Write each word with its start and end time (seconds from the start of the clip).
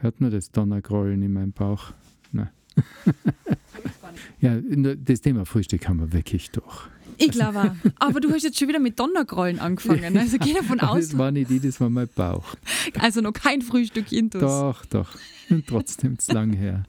Hört 0.00 0.20
man 0.20 0.30
das 0.30 0.50
Donnergrollen 0.50 1.22
in 1.22 1.32
meinem 1.32 1.52
Bauch? 1.52 1.92
Nein. 2.32 2.48
ja, 4.40 4.58
das 4.96 5.20
Thema 5.20 5.44
Frühstück 5.44 5.86
haben 5.88 6.00
wir 6.00 6.12
wirklich 6.12 6.50
durch. 6.50 6.88
Ich 7.18 7.32
glaube 7.32 7.76
Aber 7.98 8.20
du 8.20 8.32
hast 8.32 8.44
jetzt 8.44 8.58
schon 8.58 8.68
wieder 8.68 8.78
mit 8.78 8.98
Donnergrollen 8.98 9.58
angefangen. 9.58 10.16
Also 10.16 10.38
geh 10.38 10.54
davon 10.54 10.80
aus. 10.80 11.10
Das 11.10 11.18
war 11.18 11.30
nicht 11.30 11.50
die, 11.50 11.60
das 11.60 11.78
war 11.80 11.90
mein 11.90 12.08
Bauch. 12.14 12.54
Also 12.98 13.20
noch 13.20 13.32
kein 13.32 13.60
Frühstück 13.60 14.10
intus. 14.10 14.40
Doch, 14.40 14.86
doch. 14.86 15.18
Und 15.50 15.66
trotzdem 15.68 16.18
zu 16.18 16.32
lang 16.32 16.54
her. 16.54 16.84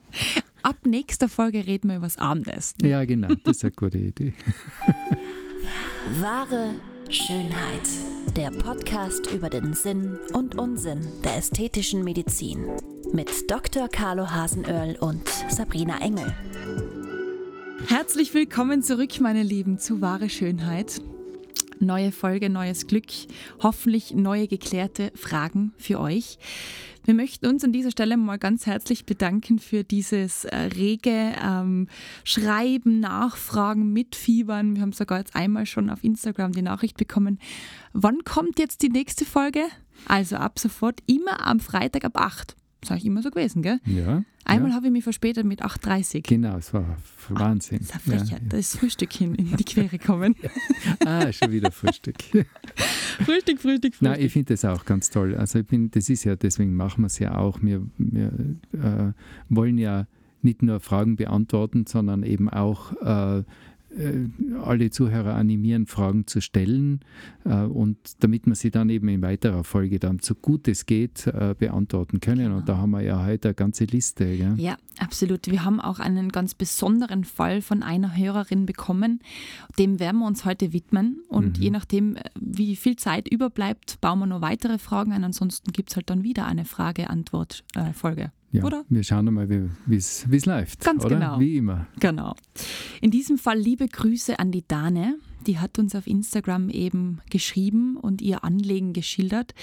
Ab 0.62 0.76
nächster 0.86 1.28
Folge 1.28 1.66
reden 1.66 1.88
wir 1.88 1.96
über 1.96 2.06
das 2.06 2.16
Abendessen. 2.16 2.86
Ja, 2.86 3.04
genau. 3.04 3.28
Das 3.44 3.58
ist 3.58 3.64
eine 3.64 3.72
gute 3.72 3.98
Idee. 3.98 4.32
Wahre 6.20 6.74
Schönheit. 7.10 7.88
Der 8.36 8.50
Podcast 8.52 9.30
über 9.34 9.50
den 9.50 9.74
Sinn 9.74 10.18
und 10.32 10.54
Unsinn 10.54 11.00
der 11.24 11.36
ästhetischen 11.36 12.04
Medizin. 12.04 12.64
Mit 13.14 13.50
Dr. 13.50 13.88
Carlo 13.88 14.30
Hasenöhrl 14.30 14.96
und 14.98 15.28
Sabrina 15.50 16.00
Engel. 16.00 16.34
Herzlich 17.86 18.32
willkommen 18.32 18.82
zurück, 18.82 19.20
meine 19.20 19.42
Lieben, 19.42 19.78
zu 19.78 20.00
Wahre 20.00 20.30
Schönheit. 20.30 21.02
Neue 21.78 22.10
Folge, 22.10 22.48
neues 22.48 22.86
Glück, 22.86 23.08
hoffentlich 23.62 24.14
neue 24.14 24.48
geklärte 24.48 25.12
Fragen 25.14 25.74
für 25.76 26.00
euch. 26.00 26.38
Wir 27.04 27.12
möchten 27.12 27.46
uns 27.48 27.62
an 27.64 27.72
dieser 27.72 27.90
Stelle 27.90 28.16
mal 28.16 28.38
ganz 28.38 28.64
herzlich 28.64 29.04
bedanken 29.04 29.58
für 29.58 29.84
dieses 29.84 30.46
äh, 30.46 30.56
rege 30.56 31.34
ähm, 31.44 31.88
Schreiben, 32.24 33.00
Nachfragen, 33.00 33.92
Mitfiebern. 33.92 34.74
Wir 34.74 34.80
haben 34.80 34.92
sogar 34.92 35.18
jetzt 35.18 35.36
einmal 35.36 35.66
schon 35.66 35.90
auf 35.90 36.02
Instagram 36.02 36.52
die 36.52 36.62
Nachricht 36.62 36.96
bekommen, 36.96 37.38
wann 37.92 38.24
kommt 38.24 38.58
jetzt 38.58 38.80
die 38.80 38.88
nächste 38.88 39.26
Folge? 39.26 39.64
Also 40.08 40.36
ab 40.36 40.58
sofort 40.58 41.00
immer 41.06 41.46
am 41.46 41.60
Freitag 41.60 42.06
ab 42.06 42.16
8. 42.18 42.56
Ist 42.82 43.04
immer 43.04 43.22
so 43.22 43.30
gewesen, 43.30 43.62
gell? 43.62 43.80
Ja. 43.86 44.24
Einmal 44.44 44.70
ja. 44.70 44.76
habe 44.76 44.86
ich 44.86 44.92
mich 44.92 45.04
verspätet 45.04 45.46
mit 45.46 45.64
8.30 45.64 46.26
Genau, 46.28 46.56
es 46.56 46.74
war 46.74 46.96
Wahnsinn. 47.28 47.80
Ah, 47.92 48.00
das 48.06 48.22
ist 48.22 48.30
ja, 48.30 48.36
ja. 48.38 48.42
Da 48.48 48.56
ist 48.56 48.76
Frühstück 48.76 49.12
hin 49.12 49.34
in 49.36 49.56
die 49.56 49.64
Quere 49.64 49.86
gekommen. 49.86 50.34
ah, 51.06 51.30
schon 51.32 51.52
wieder 51.52 51.70
Frühstück. 51.70 52.16
Frühstück, 52.22 52.46
Frühstück, 53.24 53.60
Frühstück. 53.60 53.94
Nein, 54.00 54.20
ich 54.20 54.32
finde 54.32 54.54
das 54.54 54.64
auch 54.64 54.84
ganz 54.84 55.10
toll. 55.10 55.36
Also 55.36 55.60
ich 55.60 55.66
bin, 55.66 55.90
das 55.92 56.08
ist 56.08 56.24
ja, 56.24 56.34
deswegen 56.34 56.74
machen 56.74 57.02
wir 57.02 57.06
es 57.06 57.20
ja 57.20 57.36
auch. 57.36 57.62
Wir, 57.62 57.86
wir 57.98 58.32
äh, 58.72 59.12
wollen 59.48 59.78
ja 59.78 60.06
nicht 60.42 60.62
nur 60.62 60.80
Fragen 60.80 61.14
beantworten, 61.14 61.86
sondern 61.86 62.24
eben 62.24 62.48
auch 62.48 62.92
äh, 63.00 63.44
alle 64.62 64.90
Zuhörer 64.90 65.34
animieren, 65.34 65.86
Fragen 65.86 66.26
zu 66.26 66.40
stellen 66.40 67.00
äh, 67.44 67.62
und 67.62 67.98
damit 68.20 68.46
wir 68.46 68.54
sie 68.54 68.70
dann 68.70 68.88
eben 68.88 69.08
in 69.08 69.22
weiterer 69.22 69.64
Folge 69.64 69.98
dann 69.98 70.18
so 70.20 70.34
gut 70.34 70.68
es 70.68 70.86
geht 70.86 71.26
äh, 71.26 71.54
beantworten 71.58 72.20
können. 72.20 72.44
Genau. 72.44 72.56
Und 72.58 72.68
da 72.68 72.78
haben 72.78 72.90
wir 72.90 73.02
ja 73.02 73.24
heute 73.24 73.48
eine 73.48 73.54
ganze 73.54 73.84
Liste. 73.84 74.24
Gell? 74.36 74.54
Ja, 74.56 74.76
absolut. 74.98 75.46
Wir 75.46 75.64
haben 75.64 75.80
auch 75.80 75.98
einen 75.98 76.30
ganz 76.30 76.54
besonderen 76.54 77.24
Fall 77.24 77.60
von 77.62 77.82
einer 77.82 78.16
Hörerin 78.16 78.66
bekommen. 78.66 79.20
Dem 79.78 80.00
werden 80.00 80.18
wir 80.18 80.26
uns 80.26 80.44
heute 80.44 80.72
widmen. 80.72 81.22
Und 81.28 81.58
mhm. 81.58 81.62
je 81.62 81.70
nachdem, 81.70 82.16
wie 82.40 82.76
viel 82.76 82.96
Zeit 82.96 83.28
überbleibt, 83.28 84.00
bauen 84.00 84.20
wir 84.20 84.26
noch 84.26 84.40
weitere 84.40 84.78
Fragen 84.78 85.12
ein. 85.12 85.24
Ansonsten 85.24 85.72
gibt 85.72 85.90
es 85.90 85.96
halt 85.96 86.10
dann 86.10 86.22
wieder 86.22 86.46
eine 86.46 86.64
Frage-Antwort-Folge. 86.64 88.32
Ja, 88.52 88.64
oder? 88.64 88.84
Wir 88.88 89.02
schauen 89.02 89.32
mal, 89.32 89.48
wie 89.48 89.96
es 89.96 90.46
läuft. 90.46 90.80
Ganz 90.84 91.04
oder? 91.04 91.16
genau. 91.16 91.40
Wie 91.40 91.56
immer. 91.56 91.86
Genau. 91.98 92.36
In 93.00 93.10
diesem 93.10 93.38
Fall 93.38 93.58
liebe 93.58 93.88
Grüße 93.88 94.38
an 94.38 94.52
die 94.52 94.66
Dane. 94.66 95.18
Die 95.46 95.58
hat 95.58 95.78
uns 95.78 95.94
auf 95.94 96.06
Instagram 96.06 96.68
eben 96.68 97.20
geschrieben 97.30 97.96
und 97.96 98.22
ihr 98.22 98.44
Anliegen 98.44 98.92
geschildert. 98.92 99.54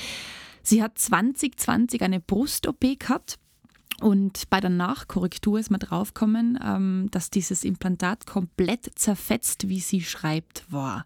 Sie 0.63 0.83
hat 0.83 0.97
2020 0.97 2.01
eine 2.01 2.19
Brust-OP 2.19 2.99
gehabt 2.99 3.39
und 4.01 4.49
bei 4.49 4.59
der 4.59 4.69
Nachkorrektur 4.69 5.59
ist 5.59 5.71
man 5.71 5.79
draufgekommen, 5.79 6.59
ähm, 6.63 7.07
dass 7.11 7.29
dieses 7.29 7.63
Implantat 7.63 8.25
komplett 8.25 8.91
zerfetzt, 8.95 9.69
wie 9.69 9.79
sie 9.79 10.01
schreibt, 10.01 10.65
war. 10.71 11.05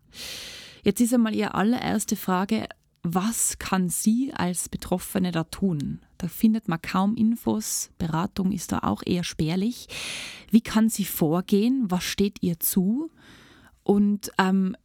Jetzt 0.83 1.01
ist 1.01 1.13
einmal 1.13 1.35
ihre 1.35 1.53
allererste 1.53 2.15
Frage, 2.15 2.67
was 3.03 3.59
kann 3.59 3.89
sie 3.89 4.33
als 4.33 4.69
Betroffene 4.69 5.31
da 5.31 5.43
tun? 5.43 5.99
Da 6.23 6.29
findet 6.29 6.69
man 6.69 6.81
kaum 6.81 7.17
Infos, 7.17 7.91
Beratung 7.97 8.53
ist 8.53 8.71
da 8.71 8.79
auch 8.83 9.03
eher 9.05 9.25
spärlich. 9.25 9.89
Wie 10.49 10.61
kann 10.61 10.87
sie 10.87 11.03
vorgehen? 11.03 11.83
Was 11.89 12.05
steht 12.05 12.41
ihr 12.41 12.61
zu? 12.61 13.11
Und 13.83 14.31
ähm, 14.37 14.77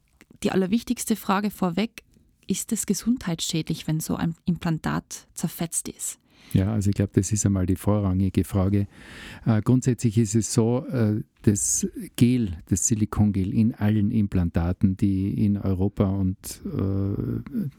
die 0.43 0.51
allerwichtigste 0.51 1.15
Frage 1.15 1.49
vorweg, 1.49 2.03
ist 2.45 2.73
es 2.73 2.85
gesundheitsschädlich, 2.85 3.87
wenn 3.87 4.01
so 4.01 4.17
ein 4.17 4.35
Implantat 4.43 5.27
zerfetzt 5.33 5.87
ist? 5.87 6.19
Ja, 6.51 6.73
also 6.73 6.89
ich 6.89 6.97
glaube, 6.97 7.11
das 7.13 7.31
ist 7.31 7.45
einmal 7.45 7.65
die 7.65 7.77
vorrangige 7.77 8.43
Frage. 8.43 8.89
Äh, 9.45 9.61
grundsätzlich 9.61 10.17
ist 10.17 10.35
es 10.35 10.53
so, 10.53 10.85
äh, 10.87 11.23
das 11.43 11.87
Gel, 12.17 12.57
das 12.65 12.85
Silikongel 12.85 13.53
in 13.53 13.75
allen 13.75 14.11
Implantaten, 14.11 14.97
die 14.97 15.45
in 15.45 15.55
Europa 15.55 16.03
und 16.03 16.61
äh, 16.65 17.69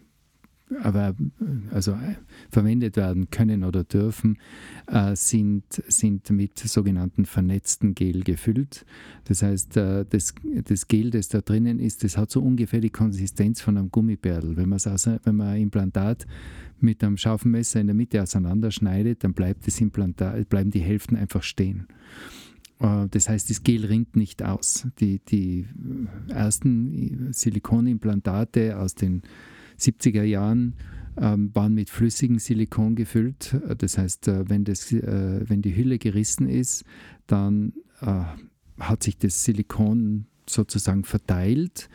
aber 0.82 1.08
äh, 1.08 1.75
also 1.75 1.92
äh, 1.92 2.16
verwendet 2.50 2.97
werden 2.97 3.31
können 3.31 3.64
oder 3.64 3.84
dürfen, 3.84 4.38
äh, 4.86 5.14
sind, 5.16 5.64
sind 5.70 6.31
mit 6.31 6.58
sogenannten 6.58 7.25
vernetzten 7.25 7.94
Gel 7.94 8.22
gefüllt. 8.22 8.84
Das 9.25 9.42
heißt, 9.42 9.76
äh, 9.76 10.04
das, 10.08 10.34
das 10.64 10.88
Gel, 10.88 11.10
das 11.10 11.28
da 11.28 11.41
drinnen 11.41 11.78
ist, 11.78 12.04
das 12.04 12.16
hat 12.16 12.31
so 12.31 12.41
ungefähr 12.42 12.81
die 12.81 12.91
Konsistenz 12.91 13.60
von 13.60 13.76
einem 13.76 13.91
Gummibärl. 13.91 14.56
Wenn, 14.56 14.70
wenn 14.70 15.36
man 15.36 15.48
ein 15.48 15.62
Implantat 15.62 16.26
mit 16.81 17.04
einem 17.04 17.16
scharfen 17.16 17.50
Messer 17.50 17.81
in 17.81 17.88
der 17.88 17.94
Mitte 17.94 18.22
auseinanderschneidet, 18.22 19.25
dann 19.25 19.34
bleibt 19.34 19.66
das 19.66 19.81
Implantat, 19.81 20.48
bleiben 20.48 20.70
die 20.70 20.81
Hälften 20.81 21.16
einfach 21.16 21.42
stehen. 21.42 21.87
Äh, 22.81 23.06
das 23.10 23.28
heißt, 23.28 23.50
das 23.50 23.62
Gel 23.62 23.84
rinnt 23.87 24.16
nicht 24.16 24.42
aus. 24.42 24.87
Die, 24.98 25.20
die 25.20 25.66
ersten 26.28 27.32
Silikonimplantate 27.32 28.78
aus 28.78 28.94
den 28.94 29.22
70er 29.80 30.22
Jahren 30.22 30.74
ähm, 31.16 31.50
waren 31.54 31.74
mit 31.74 31.91
flüssigem 31.91 32.38
Silikon 32.38 32.94
gefüllt. 32.94 33.56
Das 33.78 33.98
heißt, 33.98 34.28
äh, 34.28 34.48
wenn, 34.48 34.64
das, 34.64 34.92
äh, 34.92 35.48
wenn 35.48 35.62
die 35.62 35.76
Hülle 35.76 35.98
gerissen 35.98 36.48
ist, 36.48 36.84
dann 37.26 37.72
äh, 38.00 38.22
hat 38.78 39.02
sich 39.02 39.19
das 39.19 39.44
Silikon 39.44 40.26
sozusagen 40.48 41.04
verteilt 41.04 41.88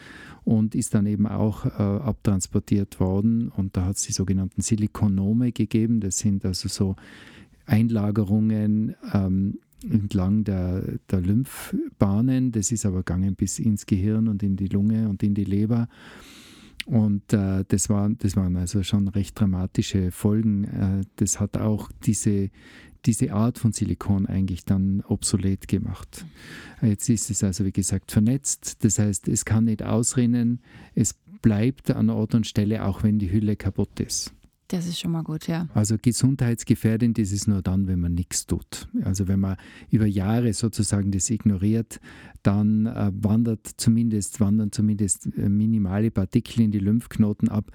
und 0.43 0.75
ist 0.75 0.93
dann 0.93 1.05
eben 1.07 1.27
auch 1.27 1.65
äh, 1.65 1.69
abtransportiert 1.69 2.99
worden. 2.99 3.49
Und 3.49 3.75
da 3.75 3.85
hat 3.85 3.97
es 3.97 4.03
die 4.03 4.13
sogenannten 4.13 4.61
Silikonome 4.61 5.51
gegeben. 5.51 5.99
Das 5.99 6.19
sind 6.19 6.45
also 6.45 6.69
so 6.69 6.95
Einlagerungen 7.65 8.95
ähm, 9.13 9.59
entlang 9.89 10.43
der, 10.43 10.83
der 11.09 11.21
Lymphbahnen. 11.21 12.51
Das 12.51 12.71
ist 12.71 12.85
aber 12.85 12.97
gegangen 12.97 13.35
bis 13.35 13.59
ins 13.59 13.85
Gehirn 13.85 14.27
und 14.27 14.43
in 14.43 14.55
die 14.55 14.67
Lunge 14.67 15.09
und 15.09 15.23
in 15.23 15.33
die 15.33 15.43
Leber. 15.43 15.87
Und 16.85 17.33
äh, 17.33 17.65
das, 17.67 17.89
war, 17.89 18.09
das 18.09 18.35
waren 18.35 18.55
also 18.57 18.83
schon 18.83 19.07
recht 19.07 19.39
dramatische 19.39 20.11
Folgen. 20.11 20.63
Äh, 20.65 21.05
das 21.15 21.39
hat 21.39 21.57
auch 21.57 21.89
diese, 22.05 22.51
diese 23.05 23.33
Art 23.33 23.57
von 23.57 23.71
Silikon 23.71 24.27
eigentlich 24.27 24.65
dann 24.65 25.01
obsolet 25.07 25.67
gemacht. 25.67 26.25
Jetzt 26.81 27.09
ist 27.09 27.31
es 27.31 27.43
also, 27.43 27.65
wie 27.65 27.71
gesagt, 27.71 28.11
vernetzt. 28.11 28.83
Das 28.83 28.99
heißt, 28.99 29.27
es 29.27 29.45
kann 29.45 29.65
nicht 29.65 29.81
ausrinnen. 29.81 30.59
Es 30.93 31.15
bleibt 31.41 31.89
an 31.91 32.09
Ort 32.09 32.35
und 32.35 32.45
Stelle, 32.45 32.85
auch 32.85 33.01
wenn 33.03 33.17
die 33.17 33.31
Hülle 33.31 33.55
kaputt 33.55 33.99
ist. 33.99 34.31
Das 34.67 34.87
ist 34.87 34.99
schon 34.99 35.11
mal 35.11 35.21
gut, 35.21 35.47
ja. 35.47 35.67
Also 35.75 35.97
gesundheitsgefährdend 36.01 37.19
ist 37.19 37.31
es 37.31 37.45
nur 37.45 37.61
dann, 37.61 37.87
wenn 37.87 37.99
man 37.99 38.15
nichts 38.15 38.47
tut. 38.47 38.87
Also 39.03 39.27
wenn 39.27 39.39
man 39.39 39.57
über 39.91 40.07
Jahre 40.07 40.53
sozusagen 40.53 41.11
das 41.11 41.29
ignoriert, 41.29 41.99
dann 42.41 42.87
äh, 42.87 43.11
wandert 43.13 43.67
zumindest, 43.77 44.39
wandern 44.39 44.71
zumindest 44.71 45.27
äh, 45.37 45.49
minimale 45.49 46.09
Partikel 46.09 46.61
in 46.61 46.71
die 46.71 46.79
Lymphknoten 46.79 47.47
ab. 47.47 47.71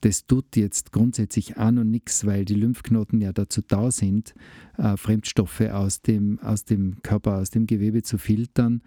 Das 0.00 0.26
tut 0.26 0.56
jetzt 0.56 0.90
grundsätzlich 0.90 1.58
an 1.58 1.78
und 1.78 1.92
nichts, 1.92 2.26
weil 2.26 2.44
die 2.44 2.54
Lymphknoten 2.54 3.20
ja 3.20 3.32
dazu 3.32 3.62
da 3.66 3.92
sind, 3.92 4.34
äh, 4.78 4.96
Fremdstoffe 4.96 5.60
aus 5.60 6.02
dem, 6.02 6.40
aus 6.40 6.64
dem 6.64 7.02
Körper, 7.02 7.38
aus 7.38 7.50
dem 7.50 7.68
Gewebe 7.68 8.02
zu 8.02 8.18
filtern. 8.18 8.82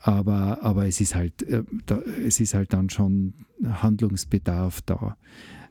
Aber, 0.00 0.62
aber 0.62 0.86
es, 0.86 1.02
ist 1.02 1.14
halt, 1.14 1.42
es 1.42 2.40
ist 2.40 2.54
halt 2.54 2.72
dann 2.72 2.88
schon 2.88 3.34
Handlungsbedarf 3.62 4.80
da. 4.82 5.18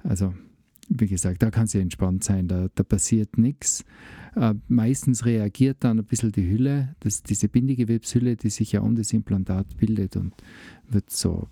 Also 0.04 0.34
wie 0.90 1.08
gesagt, 1.08 1.44
da 1.44 1.52
kann 1.52 1.68
sie 1.68 1.80
entspannt 1.80 2.24
sein, 2.24 2.48
da, 2.48 2.68
da 2.74 2.84
passiert 2.84 3.38
nichts. 3.38 3.84
Äh, 4.36 4.56
meistens 4.68 5.26
reagiert 5.26 5.78
dann 5.82 6.00
ein 6.00 6.06
bisschen 6.06 6.32
die 6.32 6.50
Hülle, 6.50 6.96
das, 7.00 7.24
diese 7.24 7.50
Bindegewebshülle, 7.50 8.36
die 8.36 8.50
sich 8.50 8.72
ja 8.72 8.82
um 8.82 8.96
das 8.96 9.14
Implantat 9.14 9.78
bildet 9.78 10.16
und 10.16 10.34
wird 10.88 11.10
so 11.10 11.48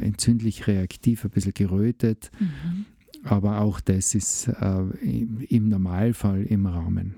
entzündlich 0.00 0.66
reaktiv, 0.66 1.24
ein 1.24 1.30
bisschen 1.30 1.54
gerötet. 1.54 2.30
Mhm. 2.38 2.86
Aber 3.22 3.60
auch 3.60 3.80
das 3.80 4.14
ist 4.14 4.48
äh, 4.48 4.80
im, 5.02 5.40
im 5.40 5.68
Normalfall 5.68 6.42
im 6.44 6.66
Rahmen. 6.66 7.14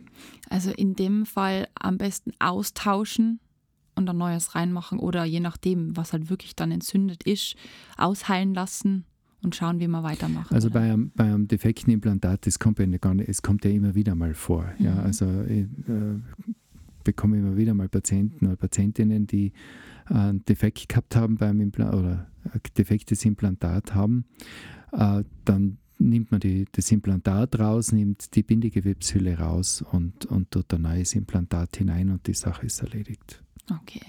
Also 0.50 0.70
in 0.70 0.94
dem 0.94 1.26
Fall 1.26 1.68
am 1.74 1.96
besten 1.96 2.32
austauschen 2.38 3.40
und 3.94 4.10
ein 4.10 4.16
neues 4.16 4.54
reinmachen 4.54 4.98
oder 4.98 5.24
je 5.24 5.40
nachdem, 5.40 5.96
was 5.96 6.12
halt 6.12 6.28
wirklich 6.28 6.56
dann 6.56 6.72
entzündet 6.72 7.22
ist, 7.22 7.56
ausheilen 7.96 8.54
lassen 8.54 9.04
und 9.42 9.54
schauen, 9.54 9.80
wie 9.80 9.88
wir 9.88 10.02
weitermachen. 10.02 10.54
Also 10.54 10.70
bei 10.70 10.80
einem, 10.80 11.10
bei 11.14 11.24
einem 11.24 11.48
defekten 11.48 11.92
Implantat, 11.92 12.46
das 12.46 12.58
kommt 12.58 12.78
ja 12.78 12.86
gar 12.86 13.14
nicht, 13.14 13.28
es 13.28 13.42
kommt 13.42 13.64
ja 13.64 13.70
immer 13.70 13.94
wieder 13.94 14.14
mal 14.14 14.34
vor. 14.34 14.72
Mhm. 14.78 14.84
Ja, 14.84 14.96
also 15.00 15.42
ich 15.42 15.66
äh, 15.88 16.20
bekomme 17.04 17.38
immer 17.38 17.56
wieder 17.56 17.74
mal 17.74 17.88
Patienten 17.88 18.46
oder 18.46 18.56
Patientinnen, 18.56 19.26
die 19.26 19.52
äh, 20.08 20.14
einen 20.14 20.44
Defekt 20.44 20.88
gehabt 20.88 21.16
haben 21.16 21.36
beim 21.36 21.60
Implantat 21.60 21.98
oder 21.98 22.26
ein 22.52 22.60
defektes 22.76 23.24
Implantat 23.24 23.94
haben. 23.94 24.24
Äh, 24.92 25.24
dann 25.44 25.78
nimmt 25.98 26.30
man 26.30 26.40
die, 26.40 26.66
das 26.72 26.90
Implantat 26.90 27.58
raus, 27.58 27.92
nimmt 27.92 28.34
die 28.34 28.42
Bindegewebshülle 28.42 29.38
raus 29.38 29.82
und, 29.92 30.26
und 30.26 30.50
tut 30.50 30.72
ein 30.74 30.82
neues 30.82 31.14
Implantat 31.14 31.76
hinein 31.76 32.10
und 32.10 32.26
die 32.26 32.34
Sache 32.34 32.66
ist 32.66 32.80
erledigt. 32.82 33.42
Okay. 33.70 34.02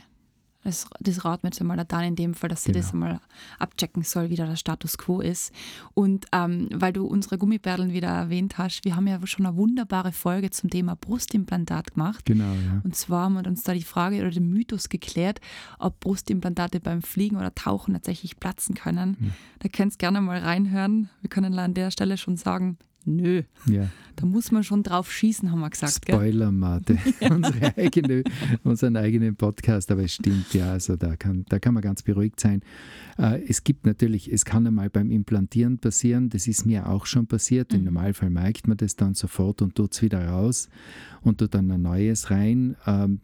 Das, 0.64 0.88
das 1.00 1.26
raten 1.26 1.44
wir 1.44 1.50
jetzt 1.50 1.62
einmal 1.62 1.84
dann 1.84 2.04
in 2.04 2.16
dem 2.16 2.34
Fall, 2.34 2.50
dass 2.50 2.64
sie 2.64 2.72
genau. 2.72 2.84
das 2.84 2.94
einmal 2.94 3.20
abchecken 3.60 4.04
soll, 4.04 4.30
wie 4.30 4.36
da 4.36 4.46
der 4.46 4.56
Status 4.56 4.98
quo 4.98 5.20
ist. 5.20 5.52
Und 5.94 6.26
ähm, 6.32 6.70
weil 6.74 6.94
du 6.94 7.06
unsere 7.06 7.38
Gummibärdeln 7.38 7.94
wieder 7.94 8.08
erwähnt 8.08 8.58
hast, 8.58 8.86
wir 8.86 8.96
haben 8.96 9.08
ja 9.08 9.20
schon 9.26 9.46
eine 9.46 9.58
wunderbare 9.58 10.12
Folge 10.12 10.50
zum 10.50 10.70
Thema 10.70 10.96
Brustimplantat 10.96 11.94
gemacht. 11.94 12.26
Genau, 12.26 12.54
ja. 12.54 12.82
Und 12.84 12.96
zwar 12.96 13.26
haben 13.26 13.34
wir 13.34 13.48
uns 13.48 13.64
da 13.64 13.74
die 13.74 13.84
Frage 13.84 14.20
oder 14.20 14.32
den 14.32 14.50
Mythos 14.50 14.90
geklärt, 14.90 15.42
ob 15.80 16.00
Brustimplantate 16.00 16.80
beim 16.80 17.02
Fliegen 17.02 17.38
oder 17.38 17.54
Tauchen 17.54 17.94
tatsächlich 17.94 18.40
platzen 18.40 18.76
können. 18.76 19.18
Hm. 19.20 19.34
Da 19.60 19.70
könnt 19.70 19.94
ihr 19.94 19.98
gerne 19.98 20.22
mal 20.22 20.40
reinhören. 20.40 21.10
Wir 21.22 21.30
können 21.30 21.58
an 21.60 21.74
der 21.74 21.92
Stelle 21.92 22.18
schon 22.18 22.38
sagen, 22.38 22.78
Nö. 23.06 23.44
Ja. 23.66 23.90
Da 24.16 24.26
muss 24.26 24.52
man 24.52 24.64
schon 24.64 24.84
drauf 24.84 25.12
schießen, 25.12 25.52
haben 25.52 25.60
wir 25.60 25.70
gesagt. 25.70 26.06
Spoiler-Mate. 26.08 26.98
Unsere 27.30 27.78
eigene, 27.78 28.24
unseren 28.64 28.96
eigenen 28.96 29.36
Podcast, 29.36 29.92
aber 29.92 30.04
es 30.04 30.14
stimmt 30.14 30.54
ja, 30.54 30.72
also 30.72 30.96
da 30.96 31.16
kann, 31.16 31.46
da 31.50 31.60
kann 31.60 31.74
man 31.74 31.82
ganz 31.82 32.04
beruhigt 32.04 32.40
sein. 32.40 32.62
Äh, 33.18 33.42
es 33.48 33.64
gibt 33.64 33.86
natürlich, 33.86 34.32
es 34.32 34.46
kann 34.46 34.68
einmal 34.68 34.90
beim 34.90 35.12
Implantieren 35.12 35.80
passieren, 35.80 36.30
das 36.30 36.48
ist 36.48 36.66
mir 36.66 36.88
auch 36.88 37.06
schon 37.06 37.28
passiert. 37.28 37.72
Mhm. 37.72 37.80
Im 37.80 37.84
Normalfall 37.86 38.30
merkt 38.30 38.68
man 38.68 38.78
das 38.78 38.96
dann 38.96 39.16
sofort 39.16 39.62
und 39.62 39.76
tut 39.76 39.94
es 39.94 40.02
wieder 40.02 40.28
raus 40.28 40.70
und 41.22 41.40
tut 41.40 41.54
dann 41.56 41.72
ein 41.72 41.82
neues 41.82 42.30
rein. 42.30 42.76
Ähm, 42.86 43.20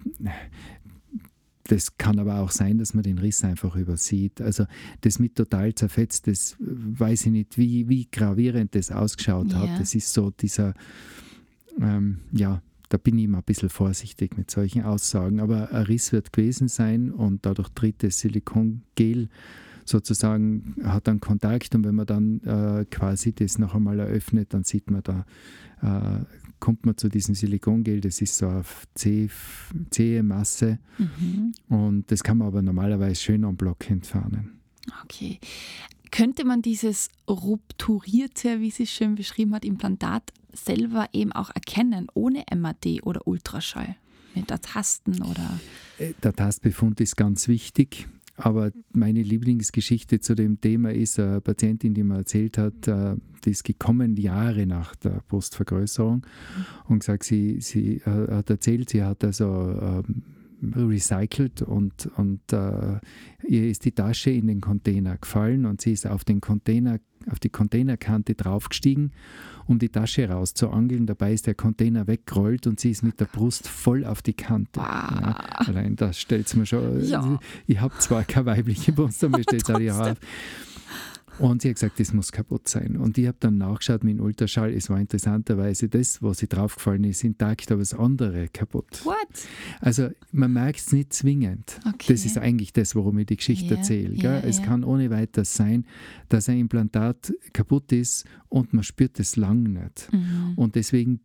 das 1.72 1.98
kann 1.98 2.18
aber 2.18 2.40
auch 2.40 2.50
sein, 2.50 2.80
dass 2.80 2.96
man 2.96 3.04
den 3.04 3.20
Riss 3.20 3.44
einfach 3.44 3.76
übersieht. 3.76 4.42
Also 4.42 4.66
das 5.02 5.20
mit 5.20 5.36
total 5.36 5.76
zerfetzt, 5.76 6.26
das 6.26 6.56
weiß 6.60 7.28
ich 7.28 7.32
nicht, 7.32 7.58
wie, 7.60 7.88
wie 7.88 8.08
gravierend 8.12 8.74
das 8.74 8.92
ausgeschaut 8.92 9.52
ja. 9.52 9.60
hat. 9.60 9.80
Das 9.80 9.94
ist 9.94 10.12
so 10.12 10.32
dieser, 10.32 10.74
ähm, 11.80 12.22
ja, 12.32 12.64
da 12.90 12.98
bin 12.98 13.20
ich 13.20 13.26
immer 13.26 13.38
ein 13.38 13.44
bisschen 13.44 13.70
vorsichtig 13.70 14.36
mit 14.36 14.50
solchen 14.50 14.82
Aussagen. 14.82 15.40
Aber 15.40 15.72
ein 15.72 15.84
Riss 15.84 16.12
wird 16.12 16.34
gewesen 16.34 16.70
sein 16.70 17.12
und 17.12 17.46
dadurch 17.46 17.70
tritt 17.70 18.02
das 18.02 18.20
Silikongel 18.20 19.30
sozusagen, 19.86 20.76
hat 20.84 21.08
dann 21.08 21.20
Kontakt 21.20 21.76
und 21.76 21.84
wenn 21.84 21.96
man 21.96 22.08
dann 22.08 22.42
äh, 22.42 22.86
quasi 22.86 23.34
das 23.34 23.60
noch 23.60 23.76
einmal 23.76 24.00
eröffnet, 24.00 24.56
dann 24.56 24.64
sieht 24.64 24.90
man 24.90 25.04
da 25.04 25.26
äh, 25.84 26.26
kommt 26.60 26.86
man 26.86 26.98
zu 26.98 27.10
diesem 27.10 27.36
Silikongel, 27.36 28.02
das 28.02 28.22
ist 28.22 28.38
so 28.38 28.48
eine 28.48 28.64
zähe 28.96 30.24
Masse 30.24 30.80
mhm. 30.98 31.54
und 31.70 32.12
das 32.12 32.24
kann 32.24 32.38
man 32.38 32.48
aber 32.48 32.62
normalerweise 32.62 33.22
schön 33.22 33.44
am 33.46 33.56
Block 33.56 33.90
entfernen. 33.90 34.60
Okay. 35.04 35.40
Könnte 36.12 36.44
man 36.44 36.62
dieses 36.62 37.10
rupturierte, 37.30 38.62
wie 38.62 38.72
sie 38.72 38.84
es 38.84 38.92
schön 38.92 39.16
beschrieben 39.16 39.54
hat, 39.54 39.64
Implantat 39.64 40.34
selber 40.52 41.08
eben 41.14 41.32
auch 41.32 41.52
erkennen, 41.52 42.08
ohne 42.14 42.44
MAD 42.56 43.04
oder 43.04 43.28
Ultraschall? 43.28 43.96
Mit 44.36 44.50
der 44.50 44.62
Tasten 44.62 45.22
oder? 45.22 45.60
Äh, 45.98 46.14
der 46.24 46.34
Tastbefund 46.34 47.02
ist 47.02 47.18
ganz 47.18 47.48
wichtig. 47.48 48.08
Aber 48.40 48.72
meine 48.94 49.22
Lieblingsgeschichte 49.22 50.22
zu 50.22 50.34
dem 50.34 50.62
Thema 50.62 50.94
ist 50.94 51.20
eine 51.20 51.42
Patientin, 51.42 51.94
die 51.94 52.04
mir 52.04 52.20
erzählt 52.20 52.58
hat, 52.58 52.88
äh, 52.88 53.16
die 53.44 53.52
ist 53.52 53.66
gekommen 53.66 54.16
Jahre 54.16 54.66
nach 54.66 54.96
der 54.96 55.22
Brustvergrößerung 55.28 56.26
und 56.88 57.00
gesagt, 57.00 57.24
sie, 57.26 57.60
sie 57.60 57.98
äh, 57.98 58.32
hat 58.32 58.50
erzählt, 58.50 58.90
sie 58.90 59.04
hat 59.04 59.26
also 59.26 59.78
ähm, 59.82 60.24
recycelt 60.62 61.62
und, 61.62 62.10
und 62.18 62.42
uh, 62.54 62.98
ihr 63.48 63.70
ist 63.70 63.86
die 63.86 63.92
Tasche 63.92 64.32
in 64.32 64.48
den 64.48 64.62
Container 64.62 65.18
gefallen 65.18 65.66
und 65.66 65.82
sie 65.82 65.94
ist 65.94 66.08
auf 66.08 66.24
den 66.24 66.42
Container 66.42 67.00
auf 67.30 67.40
die 67.40 67.50
Containerkante 67.50 68.34
draufgestiegen, 68.34 69.12
um 69.68 69.80
die 69.80 69.90
Tasche 69.90 70.30
rauszuangeln. 70.30 71.06
Dabei 71.06 71.34
ist 71.34 71.48
der 71.48 71.56
Container 71.56 72.08
weggerollt 72.08 72.68
und 72.68 72.80
sie 72.80 72.92
ist 72.92 73.04
mit 73.04 73.20
der 73.20 73.26
Brust 73.26 73.68
voll 73.68 74.06
auf 74.06 74.22
die 74.22 74.34
Kante. 74.34 74.80
Ja, 74.80 75.36
allein 75.58 75.96
das 75.96 76.20
stellt 76.20 76.48
es 76.48 76.56
mir 76.56 76.66
schon. 76.66 77.04
Ja. 77.06 77.40
Ich 77.68 77.80
habe 77.80 77.94
zwar 78.00 78.24
keine 78.24 78.46
weibliche 78.48 78.94
Brust, 78.94 79.24
aber 79.24 79.38
mir 79.38 79.44
stellt 79.48 79.64
es 79.64 79.70
auch 79.70 80.00
Haare. 80.00 80.16
Und 81.40 81.62
sie 81.62 81.70
hat 81.70 81.76
gesagt, 81.76 82.00
das 82.00 82.14
muss 82.14 82.32
kaputt 82.32 82.68
sein. 82.68 82.98
Und 82.98 83.18
ich 83.18 83.28
habe 83.28 83.38
dann 83.40 83.58
nachgeschaut 83.58 84.04
mit 84.04 84.18
dem 84.18 84.24
Ultraschall. 84.24 84.74
Es 84.74 84.90
war 84.90 85.00
interessanterweise 85.00 85.88
das, 85.88 86.22
was 86.22 86.40
sie 86.40 86.48
draufgefallen 86.48 87.06
ist, 87.06 87.24
intakt, 87.24 87.72
aber 87.72 87.80
das 87.80 87.94
andere 87.94 88.48
kaputt. 88.50 89.06
What? 89.06 89.16
Also 89.80 90.10
man 90.32 90.54
merkt 90.54 90.80
es 90.80 90.92
nicht 90.92 91.14
zwingend. 91.14 91.80
Okay. 91.88 92.14
Das 92.14 92.26
ist 92.26 92.38
eigentlich 92.38 92.74
das, 92.74 92.96
worum 92.96 93.18
ich 93.20 93.28
die 93.28 93.38
Geschichte 93.38 93.70
yeah, 93.70 93.78
erzähle. 93.78 94.16
Yeah, 94.16 94.44
es 94.44 94.58
yeah. 94.58 94.68
kann 94.68 94.84
ohne 94.84 95.10
weiteres 95.10 95.56
sein, 95.56 95.86
dass 96.28 96.50
ein 96.50 96.60
Implantat 96.60 97.34
kaputt 97.54 97.92
ist 97.92 98.26
und 98.50 98.74
man 98.74 98.84
spürt 98.84 99.20
es 99.20 99.36
lang 99.36 99.64
nicht. 99.64 100.10
Mhm. 100.12 100.54
Und 100.56 100.76
deswegen 100.76 101.22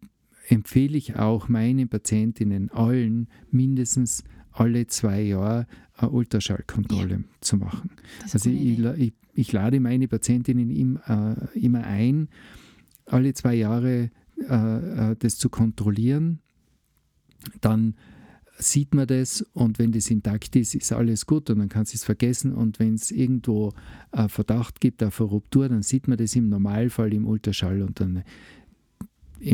empfehle 0.49 0.97
ich 0.97 1.17
auch 1.17 1.49
meinen 1.49 1.89
Patientinnen 1.89 2.71
allen 2.71 3.29
mindestens 3.51 4.25
alle 4.53 4.87
zwei 4.87 5.23
Jahre 5.23 5.67
eine 5.97 6.11
Ultraschallkontrolle 6.11 7.17
ja. 7.17 7.25
zu 7.41 7.57
machen. 7.57 7.91
Also 8.33 8.51
ich, 8.51 8.79
ich, 8.79 9.13
ich, 9.35 9.53
lade 9.53 9.81
meine 9.81 10.09
Patientinnen 10.09 10.71
im, 10.71 10.99
äh, 11.07 11.59
immer 11.59 11.85
ein, 11.85 12.29
alle 13.07 13.33
zwei 13.35 13.55
Jahre 13.55 14.11
äh, 14.49 15.11
äh, 15.11 15.17
das 15.19 15.39
zu 15.39 15.49
kontrollieren. 15.49 16.41
Dann 17.61 17.95
sieht 18.59 18.95
man 18.95 19.07
das 19.07 19.43
und 19.53 19.79
wenn 19.79 19.93
das 19.93 20.11
intakt 20.11 20.55
ist, 20.57 20.75
ist 20.75 20.93
alles 20.93 21.27
gut 21.27 21.51
und 21.51 21.59
dann 21.59 21.69
kann 21.69 21.85
sie 21.85 21.97
es 21.97 22.05
vergessen 22.05 22.53
und 22.53 22.79
wenn 22.79 22.95
es 22.95 23.11
irgendwo 23.11 23.73
äh, 24.13 24.29
Verdacht 24.29 24.81
gibt 24.81 25.03
auf 25.03 25.21
eine 25.21 25.31
Ruptur, 25.31 25.69
dann 25.69 25.83
sieht 25.83 26.09
man 26.09 26.19
das 26.19 26.37
im 26.37 26.49
Normalfall 26.49 27.13
im 27.13 27.27
Ultraschall 27.27 27.83
und 27.83 28.01
dann 28.01 28.23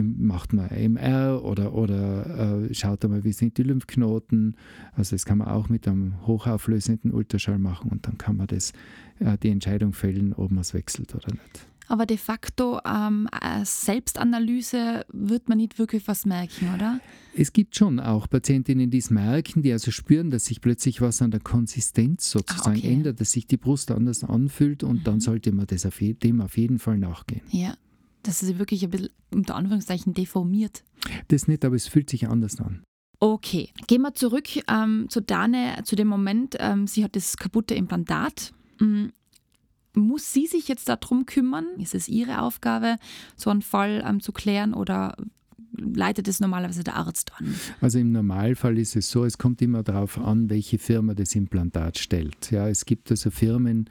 macht 0.02 0.52
man 0.52 0.68
MR 0.68 1.42
oder, 1.44 1.74
oder 1.74 2.68
äh, 2.68 2.74
schaut 2.74 3.04
einmal, 3.04 3.24
wie 3.24 3.32
sind 3.32 3.58
die 3.58 3.62
Lymphknoten. 3.62 4.56
Also 4.92 5.14
das 5.14 5.24
kann 5.24 5.38
man 5.38 5.48
auch 5.48 5.68
mit 5.68 5.86
einem 5.88 6.26
hochauflösenden 6.26 7.12
Ultraschall 7.12 7.58
machen 7.58 7.90
und 7.90 8.06
dann 8.06 8.18
kann 8.18 8.36
man 8.36 8.46
das, 8.46 8.72
äh, 9.18 9.36
die 9.38 9.50
Entscheidung 9.50 9.92
fällen, 9.92 10.32
ob 10.32 10.50
man 10.50 10.60
es 10.60 10.74
wechselt 10.74 11.14
oder 11.14 11.32
nicht. 11.32 11.66
Aber 11.88 12.06
de 12.06 12.18
facto 12.18 12.78
ähm, 12.86 13.28
Selbstanalyse 13.64 15.04
wird 15.12 15.48
man 15.48 15.58
nicht 15.58 15.76
wirklich 15.80 16.06
was 16.06 16.24
merken, 16.24 16.72
oder? 16.72 17.00
Es 17.34 17.52
gibt 17.52 17.74
schon 17.74 17.98
auch 17.98 18.30
Patientinnen, 18.30 18.90
die 18.90 18.98
es 18.98 19.10
merken, 19.10 19.62
die 19.62 19.72
also 19.72 19.90
spüren, 19.90 20.30
dass 20.30 20.44
sich 20.44 20.60
plötzlich 20.60 21.00
was 21.00 21.20
an 21.20 21.32
der 21.32 21.40
Konsistenz 21.40 22.30
sozusagen 22.30 22.76
ah, 22.76 22.78
okay. 22.78 22.92
ändert, 22.92 23.20
dass 23.20 23.32
sich 23.32 23.48
die 23.48 23.56
Brust 23.56 23.90
anders 23.90 24.22
anfühlt 24.22 24.84
und 24.84 25.00
mhm. 25.00 25.04
dann 25.04 25.20
sollte 25.20 25.50
man 25.50 25.66
das 25.66 25.84
auf, 25.84 25.98
dem 25.98 26.40
auf 26.40 26.56
jeden 26.56 26.78
Fall 26.78 26.96
nachgehen. 26.96 27.42
Ja 27.50 27.74
dass 28.22 28.40
sie 28.40 28.58
wirklich 28.58 28.84
ein 28.84 28.90
bisschen 28.90 29.10
unter 29.32 29.54
Anführungszeichen 29.54 30.14
deformiert. 30.14 30.84
Das 31.28 31.48
nicht, 31.48 31.64
aber 31.64 31.76
es 31.76 31.88
fühlt 31.88 32.10
sich 32.10 32.28
anders 32.28 32.60
an. 32.60 32.82
Okay, 33.18 33.70
gehen 33.86 34.02
wir 34.02 34.14
zurück 34.14 34.48
ähm, 34.66 35.06
zu 35.10 35.20
Dane, 35.20 35.82
zu 35.84 35.94
dem 35.94 36.08
Moment, 36.08 36.56
ähm, 36.58 36.86
sie 36.86 37.04
hat 37.04 37.16
das 37.16 37.36
kaputte 37.36 37.74
Implantat. 37.74 38.54
Ähm, 38.80 39.12
muss 39.94 40.32
sie 40.32 40.46
sich 40.46 40.68
jetzt 40.68 40.88
darum 40.88 41.26
kümmern? 41.26 41.66
Ist 41.78 41.94
es 41.94 42.08
ihre 42.08 42.40
Aufgabe, 42.40 42.96
so 43.36 43.50
einen 43.50 43.62
Fall 43.62 44.02
ähm, 44.06 44.20
zu 44.20 44.32
klären 44.32 44.72
oder 44.72 45.16
leitet 45.72 46.28
es 46.28 46.40
normalerweise 46.40 46.84
der 46.84 46.96
Arzt 46.96 47.32
an? 47.38 47.54
Also 47.80 47.98
im 47.98 48.12
Normalfall 48.12 48.78
ist 48.78 48.96
es 48.96 49.10
so, 49.10 49.24
es 49.24 49.38
kommt 49.38 49.60
immer 49.62 49.82
darauf 49.82 50.18
an, 50.18 50.48
welche 50.50 50.78
Firma 50.78 51.14
das 51.14 51.34
Implantat 51.34 51.98
stellt. 51.98 52.50
Ja, 52.50 52.68
es 52.68 52.84
gibt 52.86 53.10
also 53.10 53.30
Firmen, 53.30 53.90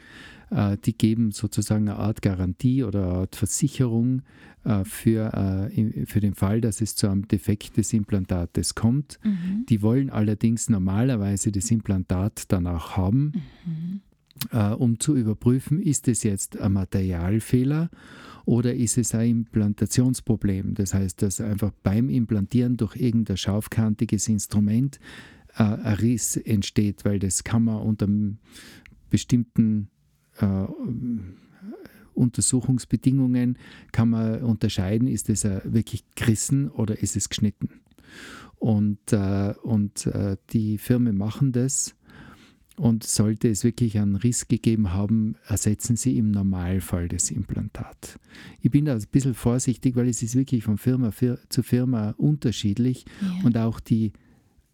die 0.52 0.98
geben 0.98 1.32
sozusagen 1.32 1.90
eine 1.90 2.00
Art 2.00 2.22
Garantie 2.22 2.84
oder 2.84 3.04
eine 3.04 3.14
Art 3.20 3.36
Versicherung 3.36 4.24
äh, 4.66 4.84
für, 4.84 5.70
äh, 5.72 6.06
für 6.06 6.20
den 6.20 6.34
Fall, 6.34 6.60
dass 6.60 6.82
es 6.82 6.96
zu 6.96 7.08
einem 7.08 7.28
Defekt 7.28 7.78
des 7.78 7.94
Implantates 7.94 8.76
kommt. 8.76 9.18
Mhm. 9.24 9.66
Die 9.70 9.82
wollen 9.82 10.10
allerdings 10.10 10.70
normalerweise 10.70 11.52
das 11.52 11.72
Implantat 11.72 12.44
danach 12.50 12.98
haben. 12.98 13.34
Mhm. 13.66 14.02
um 14.78 15.02
zu 15.02 15.18
überprüfen, 15.18 15.82
ist 15.82 16.08
es 16.08 16.24
jetzt 16.24 16.58
ein 16.58 16.72
Materialfehler 16.72 17.90
oder 18.46 18.74
ist 18.74 18.98
es 18.98 19.14
ein 19.14 19.30
Implantationsproblem? 19.30 20.76
Das 20.76 20.94
heißt, 20.94 21.22
dass 21.22 21.42
einfach 21.42 21.72
beim 21.84 22.08
Implantieren 22.08 22.78
durch 22.78 22.96
irgendein 22.96 23.36
scharfkantiges 23.36 24.30
Instrument 24.30 24.98
äh, 25.56 25.64
ein 25.64 25.96
Riss 25.96 26.38
entsteht, 26.38 27.04
weil 27.04 27.20
das 27.20 27.44
kann 27.44 27.66
man 27.66 27.82
unter 27.82 28.08
bestimmten 29.10 29.90
äh, 30.40 30.68
Untersuchungsbedingungen 32.14 33.58
kann 33.92 34.10
man 34.10 34.42
unterscheiden, 34.42 35.08
ist 35.08 35.30
es 35.30 35.44
wirklich 35.44 36.04
gerissen 36.16 36.70
oder 36.70 37.00
ist 37.00 37.16
es 37.16 37.30
geschnitten. 37.30 37.70
Und, 38.58 39.14
äh, 39.14 39.54
und 39.64 40.06
äh, 40.06 40.36
die 40.52 40.78
Firmen 40.78 41.18
machen 41.18 41.54
das 41.54 41.96
Und 42.76 43.04
sollte 43.04 43.50
es 43.50 43.64
wirklich 43.64 43.98
einen 44.00 44.16
Riss 44.16 44.48
gegeben 44.48 44.94
haben, 44.94 45.36
ersetzen 45.48 45.96
Sie 45.96 46.18
im 46.18 46.32
Normalfall 46.32 47.08
das 47.10 47.30
Implantat. 47.32 48.20
Ich 48.62 48.72
bin 48.72 48.86
da 48.86 48.96
ein 48.96 49.06
bisschen 49.12 49.34
vorsichtig, 49.34 49.96
weil 49.96 50.08
es 50.08 50.24
ist 50.24 50.36
wirklich 50.36 50.64
von 50.64 50.78
Firma 50.78 51.12
zu 51.50 51.64
Firma 51.64 52.12
unterschiedlich 52.18 53.06
ja. 53.22 53.46
und 53.46 53.58
auch 53.58 53.80
die 53.80 54.14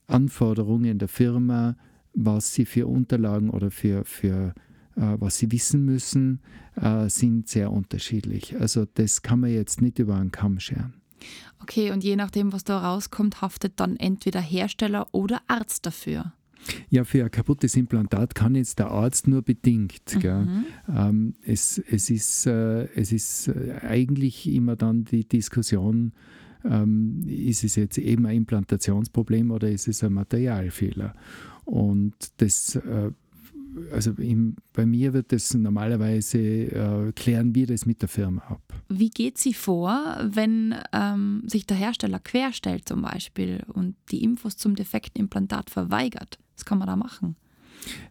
Anforderungen 0.08 1.00
der 1.00 1.08
Firma, 1.08 1.78
was 2.14 2.54
sie 2.54 2.66
für 2.66 2.88
Unterlagen 2.88 3.50
oder 3.50 3.72
für, 3.72 4.06
für 4.06 4.50
äh, 4.50 4.54
was 4.96 5.38
sie 5.38 5.52
wissen 5.52 5.86
müssen, 5.86 6.40
äh, 6.76 7.10
sind 7.10 7.48
sehr 7.48 7.72
unterschiedlich. 7.72 8.60
Also 8.60 8.86
das 8.86 9.22
kann 9.22 9.40
man 9.40 9.52
jetzt 9.52 9.82
nicht 9.82 10.00
über 10.00 10.16
einen 10.16 10.32
Kamm 10.32 10.60
scheren. 10.60 10.94
Okay, 11.62 11.92
und 11.92 12.04
je 12.04 12.16
nachdem, 12.16 12.54
was 12.54 12.64
da 12.64 12.80
rauskommt, 12.80 13.42
haftet 13.42 13.80
dann 13.80 13.98
entweder 13.98 14.40
Hersteller 14.40 15.08
oder 15.12 15.42
Arzt 15.48 15.86
dafür. 15.86 16.34
Ja, 16.90 17.04
für 17.04 17.24
ein 17.24 17.32
kaputtes 17.32 17.76
Implantat 17.76 18.36
kann 18.36 18.56
jetzt 18.56 18.80
der 18.80 18.90
Arzt 18.90 19.28
nur 19.28 19.42
bedingt. 19.42 20.16
Mhm. 20.24 20.66
Ähm, 20.90 21.34
es, 21.44 21.78
es, 21.78 22.10
ist, 22.10 22.48
äh, 22.48 22.86
es 22.96 23.12
ist 23.12 23.48
äh, 23.48 23.80
eigentlich 23.82 24.48
immer 24.48 24.76
dann 24.76 25.06
die 25.06 25.28
Diskussion, 25.28 26.14
ähm, 26.64 27.24
ist 27.28 27.64
es 27.64 27.76
jetzt 27.76 27.98
eben 27.98 28.26
ein 28.26 28.38
Implantationsproblem 28.38 29.52
oder 29.52 29.70
ist 29.70 29.88
es 29.88 30.04
ein 30.04 30.14
Materialfehler? 30.14 31.14
Und 31.66 32.14
das 32.38 32.76
äh, 32.76 33.12
also 33.92 34.12
im, 34.12 34.56
bei 34.74 34.86
mir 34.86 35.14
wird 35.14 35.32
das 35.32 35.54
normalerweise, 35.54 36.40
äh, 36.40 37.12
klären 37.14 37.56
wir 37.56 37.68
das 37.68 37.86
mit 37.86 38.02
der 38.02 38.10
Firma 38.10 38.42
ab. 38.44 38.62
Wie 38.90 39.10
geht 39.10 39.38
sie 39.38 39.54
vor, 39.54 40.18
wenn 40.24 40.76
ähm, 40.94 41.44
sich 41.46 41.66
der 41.66 41.78
Hersteller 41.78 42.20
querstellt 42.20 42.88
zum 42.88 43.02
Beispiel 43.02 43.64
und 43.68 43.96
die 44.12 44.24
Infos 44.24 44.58
zum 44.58 44.76
defekten 44.76 45.20
Implantat 45.22 45.70
verweigert? 45.70 46.40
Was 46.56 46.66
kann 46.66 46.78
man 46.78 46.88
da 46.88 46.96
machen? 46.96 47.36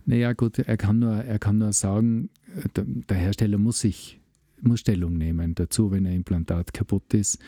Naja 0.05 0.33
gut, 0.33 0.59
er 0.59 0.77
kann 0.77 0.99
nur, 0.99 1.15
er 1.15 1.39
kann 1.39 1.59
nur 1.59 1.73
sagen, 1.73 2.31
der, 2.77 2.85
der 2.85 3.17
Hersteller 3.17 3.59
muss 3.59 3.81
sich 3.81 4.21
muss 4.61 4.81
Stellung 4.81 5.19
nehmen 5.19 5.55
dazu, 5.55 5.91
wenn 5.91 6.07
ein 6.07 6.15
Implantat 6.15 6.73
kaputt 6.73 7.13
ist. 7.13 7.39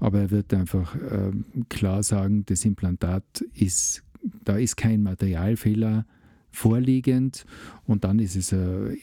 Aber 0.00 0.20
er 0.20 0.30
wird 0.30 0.52
einfach 0.52 0.96
äh, 0.96 1.30
klar 1.68 2.02
sagen, 2.02 2.44
das 2.46 2.64
Implantat 2.64 3.44
ist, 3.54 4.02
da 4.44 4.56
ist 4.56 4.76
kein 4.76 5.02
Materialfehler 5.02 6.04
vorliegend. 6.54 7.44
Und 7.86 8.04
dann 8.04 8.18
ist 8.18 8.36
es 8.36 8.52
eine 8.52 8.96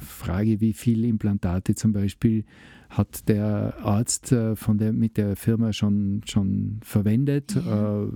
Frage, 0.00 0.60
wie 0.60 0.72
viele 0.72 1.06
Implantate 1.06 1.74
zum 1.74 1.92
Beispiel 1.92 2.44
hat 2.88 3.28
der 3.28 3.74
Arzt 3.82 4.32
äh, 4.32 4.54
von 4.54 4.78
der, 4.78 4.92
mit 4.92 5.16
der 5.16 5.36
Firma 5.36 5.72
schon, 5.72 6.22
schon 6.24 6.78
verwendet? 6.82 7.54
Ja. 7.54 8.04
Äh, 8.04 8.08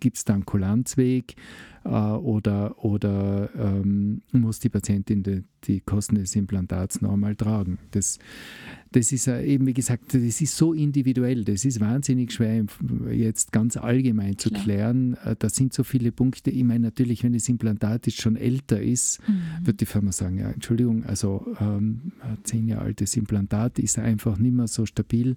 Gibt 0.00 0.16
es 0.16 0.24
da 0.24 0.34
einen 0.34 0.46
Kulanzweg? 0.46 1.36
Äh, 1.84 1.88
oder 1.88 2.84
oder 2.84 3.50
ähm, 3.56 4.22
muss 4.32 4.60
die 4.60 4.68
Patientin 4.68 5.22
die, 5.22 5.44
die 5.64 5.80
Kosten 5.80 6.16
des 6.16 6.34
Implantats 6.36 7.00
noch 7.00 7.12
einmal 7.12 7.36
tragen? 7.36 7.78
Das, 7.92 8.18
das 8.92 9.12
ist 9.12 9.28
eben, 9.28 9.66
wie 9.66 9.74
gesagt, 9.74 10.14
das 10.14 10.22
ist 10.40 10.56
so 10.56 10.72
individuell, 10.72 11.44
das 11.44 11.64
ist 11.64 11.80
wahnsinnig 11.80 12.32
schwer 12.32 12.64
jetzt 13.10 13.52
ganz 13.52 13.76
allgemein 13.76 14.38
zu 14.38 14.50
Klar. 14.50 14.62
klären. 14.62 15.14
Äh, 15.24 15.36
da 15.38 15.48
sind 15.48 15.72
so 15.72 15.84
viele 15.84 16.12
Punkte. 16.12 16.50
Ich 16.50 16.64
meine, 16.64 16.80
natürlich, 16.80 17.22
wenn 17.24 17.32
das 17.32 17.48
Implantat 17.48 18.06
jetzt 18.06 18.20
schon 18.20 18.36
älter 18.36 18.80
ist, 18.80 19.20
mhm. 19.28 19.66
wird 19.66 19.80
die 19.80 19.86
Firma 19.86 20.12
sagen, 20.12 20.38
ja, 20.38 20.50
Entschuldigung, 20.50 21.04
also 21.04 21.46
ähm, 21.60 22.12
ein 22.20 22.38
zehn 22.44 22.68
Jahre 22.68 22.84
altes 22.84 23.16
Implantat 23.16 23.78
ist 23.78 23.98
einfach 23.98 24.38
nicht 24.38 24.54
mehr 24.54 24.66
so 24.68 24.86
stabil. 24.86 25.36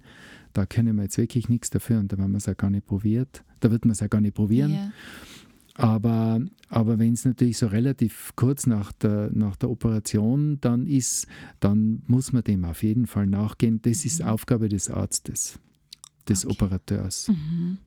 Da 0.52 0.66
können 0.66 0.96
wir 0.96 1.04
jetzt 1.04 1.18
wirklich 1.18 1.48
nichts 1.48 1.70
dafür 1.70 1.98
und 1.98 2.12
da 2.12 2.18
haben 2.18 2.32
wir 2.32 2.38
es 2.38 2.48
auch 2.48 2.56
gar 2.56 2.70
nicht 2.70 2.86
probiert. 2.86 3.42
Da 3.60 3.70
wird 3.70 3.84
man 3.84 3.92
es 3.92 4.02
auch 4.02 4.10
gar 4.10 4.20
nicht 4.20 4.34
probieren. 4.34 4.72
Yeah. 4.72 4.92
Aber, 5.74 6.40
aber 6.68 6.98
wenn 6.98 7.14
es 7.14 7.24
natürlich 7.24 7.58
so 7.58 7.66
relativ 7.66 8.32
kurz 8.36 8.66
nach 8.66 8.92
der, 8.92 9.30
nach 9.32 9.56
der 9.56 9.70
Operation 9.70 10.58
dann 10.60 10.86
ist, 10.86 11.26
dann 11.60 12.02
muss 12.06 12.32
man 12.32 12.44
dem 12.44 12.64
auf 12.64 12.82
jeden 12.82 13.06
Fall 13.06 13.26
nachgehen. 13.26 13.80
Das 13.82 14.04
ist 14.04 14.20
mhm. 14.20 14.28
Aufgabe 14.28 14.68
des 14.68 14.90
Arztes, 14.90 15.58
des 16.28 16.44
okay. 16.44 16.54
Operateurs. 16.54 17.28
Mhm. 17.28 17.78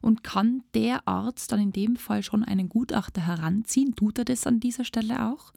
Und 0.00 0.22
kann 0.22 0.62
der 0.74 1.08
Arzt 1.08 1.50
dann 1.50 1.60
in 1.60 1.72
dem 1.72 1.96
Fall 1.96 2.22
schon 2.22 2.44
einen 2.44 2.68
Gutachter 2.68 3.26
heranziehen? 3.26 3.96
Tut 3.96 4.18
er 4.18 4.24
das 4.24 4.46
an 4.46 4.60
dieser 4.60 4.84
Stelle 4.84 5.32
auch? 5.32 5.52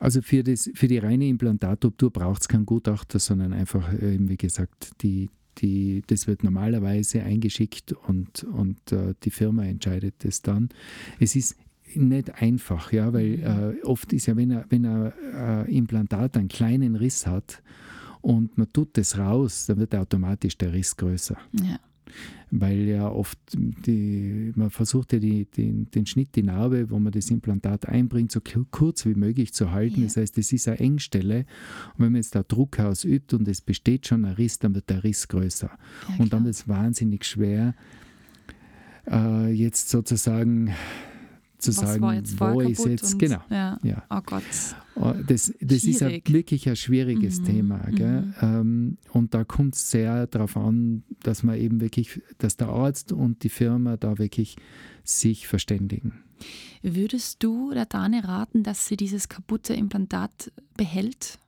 Also 0.00 0.20
für, 0.20 0.42
das, 0.42 0.68
für 0.74 0.88
die 0.88 0.98
reine 0.98 1.28
Implantatoptur 1.28 2.10
braucht 2.10 2.42
es 2.42 2.48
keinen 2.48 2.66
Gutachter, 2.66 3.20
sondern 3.20 3.52
einfach, 3.52 3.88
wie 4.00 4.36
gesagt, 4.36 5.02
die, 5.02 5.30
die, 5.58 6.02
das 6.06 6.26
wird 6.26 6.44
normalerweise 6.44 7.22
eingeschickt 7.22 7.92
und, 7.92 8.44
und 8.44 8.92
äh, 8.92 9.14
die 9.22 9.30
Firma 9.30 9.64
entscheidet 9.64 10.16
das 10.24 10.42
dann. 10.42 10.68
Es 11.18 11.36
ist 11.36 11.56
nicht 11.94 12.34
einfach, 12.42 12.92
ja, 12.92 13.12
weil 13.12 13.38
mhm. 13.38 13.78
äh, 13.80 13.82
oft 13.84 14.12
ist 14.12 14.26
ja, 14.26 14.36
wenn 14.36 14.52
ein, 14.52 14.64
wenn 14.68 14.84
äh, 14.84 15.62
Implantat 15.70 16.36
einen 16.36 16.48
kleinen 16.48 16.96
Riss 16.96 17.26
hat 17.26 17.62
und 18.20 18.58
man 18.58 18.72
tut 18.72 18.96
das 18.98 19.18
raus, 19.18 19.66
dann 19.66 19.78
wird 19.78 19.94
automatisch 19.94 20.58
der 20.58 20.72
Riss 20.72 20.96
größer. 20.96 21.36
Ja 21.62 21.78
weil 22.50 22.80
ja 22.80 23.08
oft 23.08 23.38
die, 23.54 24.52
man 24.54 24.70
versucht 24.70 25.12
ja 25.12 25.18
die, 25.18 25.46
die, 25.46 25.84
den 25.86 26.06
Schnitt, 26.06 26.36
die 26.36 26.42
Narbe, 26.42 26.90
wo 26.90 26.98
man 26.98 27.12
das 27.12 27.30
Implantat 27.30 27.88
einbringt, 27.88 28.32
so 28.32 28.40
kurz 28.70 29.04
wie 29.04 29.14
möglich 29.14 29.52
zu 29.52 29.72
halten. 29.72 30.00
Ja. 30.00 30.06
Das 30.06 30.16
heißt, 30.16 30.38
es 30.38 30.52
ist 30.52 30.68
eine 30.68 30.78
Engstelle. 30.78 31.46
Und 31.94 32.04
wenn 32.04 32.12
man 32.12 32.16
jetzt 32.16 32.34
da 32.34 32.42
Druck 32.42 32.78
ausübt 32.78 33.34
und 33.34 33.48
es 33.48 33.60
besteht 33.60 34.06
schon 34.06 34.24
ein 34.24 34.34
Riss, 34.34 34.58
dann 34.58 34.74
wird 34.74 34.88
der 34.90 35.02
Riss 35.04 35.28
größer. 35.28 35.70
Ja, 36.08 36.14
und 36.18 36.32
dann 36.32 36.46
ist 36.46 36.60
es 36.60 36.68
wahnsinnig 36.68 37.24
schwer, 37.24 37.74
äh, 39.10 39.50
jetzt 39.50 39.88
sozusagen 39.88 40.72
zu 41.58 41.70
Was 41.70 41.76
sagen, 41.76 42.02
wo 42.38 42.60
ist 42.60 42.84
jetzt, 42.84 43.18
genau. 43.18 43.40
Ja. 43.50 43.78
ja. 43.82 44.02
Oh 44.10 44.20
Gott. 44.24 44.42
Oh, 44.94 45.12
das, 45.26 45.52
das 45.60 45.84
ist 45.84 46.02
ein, 46.02 46.22
wirklich 46.26 46.68
ein 46.68 46.76
schwieriges 46.76 47.40
mhm. 47.40 47.44
Thema. 47.44 47.86
Mhm. 47.90 48.34
Ähm, 48.40 48.98
und 49.12 49.34
da 49.34 49.44
kommt 49.44 49.74
es 49.74 49.90
sehr 49.90 50.26
darauf 50.26 50.56
an, 50.56 51.02
dass 51.22 51.42
man 51.42 51.58
eben 51.58 51.80
wirklich, 51.80 52.20
dass 52.38 52.56
der 52.56 52.68
Arzt 52.68 53.12
und 53.12 53.42
die 53.42 53.48
Firma 53.48 53.96
da 53.96 54.18
wirklich 54.18 54.56
sich 55.04 55.46
verständigen. 55.46 56.22
Würdest 56.82 57.42
du 57.42 57.72
der 57.72 57.86
Dane 57.86 58.26
raten, 58.26 58.62
dass 58.62 58.86
sie 58.86 58.96
dieses 58.96 59.28
kaputte 59.28 59.74
Implantat 59.74 60.52
behält? 60.76 61.38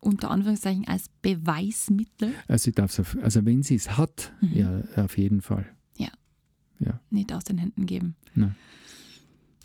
Unter 0.00 0.30
Anführungszeichen 0.30 0.86
als 0.86 1.06
Beweismittel? 1.22 2.32
Also, 2.46 2.70
also 3.20 3.44
wenn 3.44 3.62
sie 3.62 3.74
es 3.74 3.98
hat, 3.98 4.32
mhm. 4.40 4.52
ja, 4.52 4.82
auf 4.96 5.18
jeden 5.18 5.42
Fall. 5.42 5.66
Ja. 5.96 6.10
ja. 6.78 7.00
Nicht 7.10 7.32
aus 7.32 7.44
den 7.44 7.58
Händen 7.58 7.86
geben. 7.86 8.14
Nein. 8.34 8.54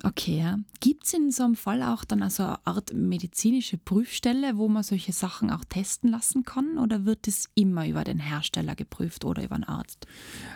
Okay, 0.01 0.39
ja. 0.39 0.59
Gibt 0.79 1.05
es 1.05 1.13
in 1.13 1.31
so 1.31 1.43
einem 1.43 1.55
Fall 1.55 1.83
auch 1.83 2.03
dann 2.03 2.23
also 2.23 2.43
eine 2.43 2.65
Art 2.65 2.93
medizinische 2.93 3.77
Prüfstelle, 3.77 4.57
wo 4.57 4.67
man 4.67 4.83
solche 4.83 5.13
Sachen 5.13 5.51
auch 5.51 5.63
testen 5.65 6.09
lassen 6.09 6.43
kann? 6.43 6.77
Oder 6.77 7.05
wird 7.05 7.27
es 7.27 7.49
immer 7.53 7.87
über 7.87 8.03
den 8.03 8.19
Hersteller 8.19 8.75
geprüft 8.75 9.23
oder 9.23 9.43
über 9.43 9.55
einen 9.55 9.63
Arzt? 9.63 10.07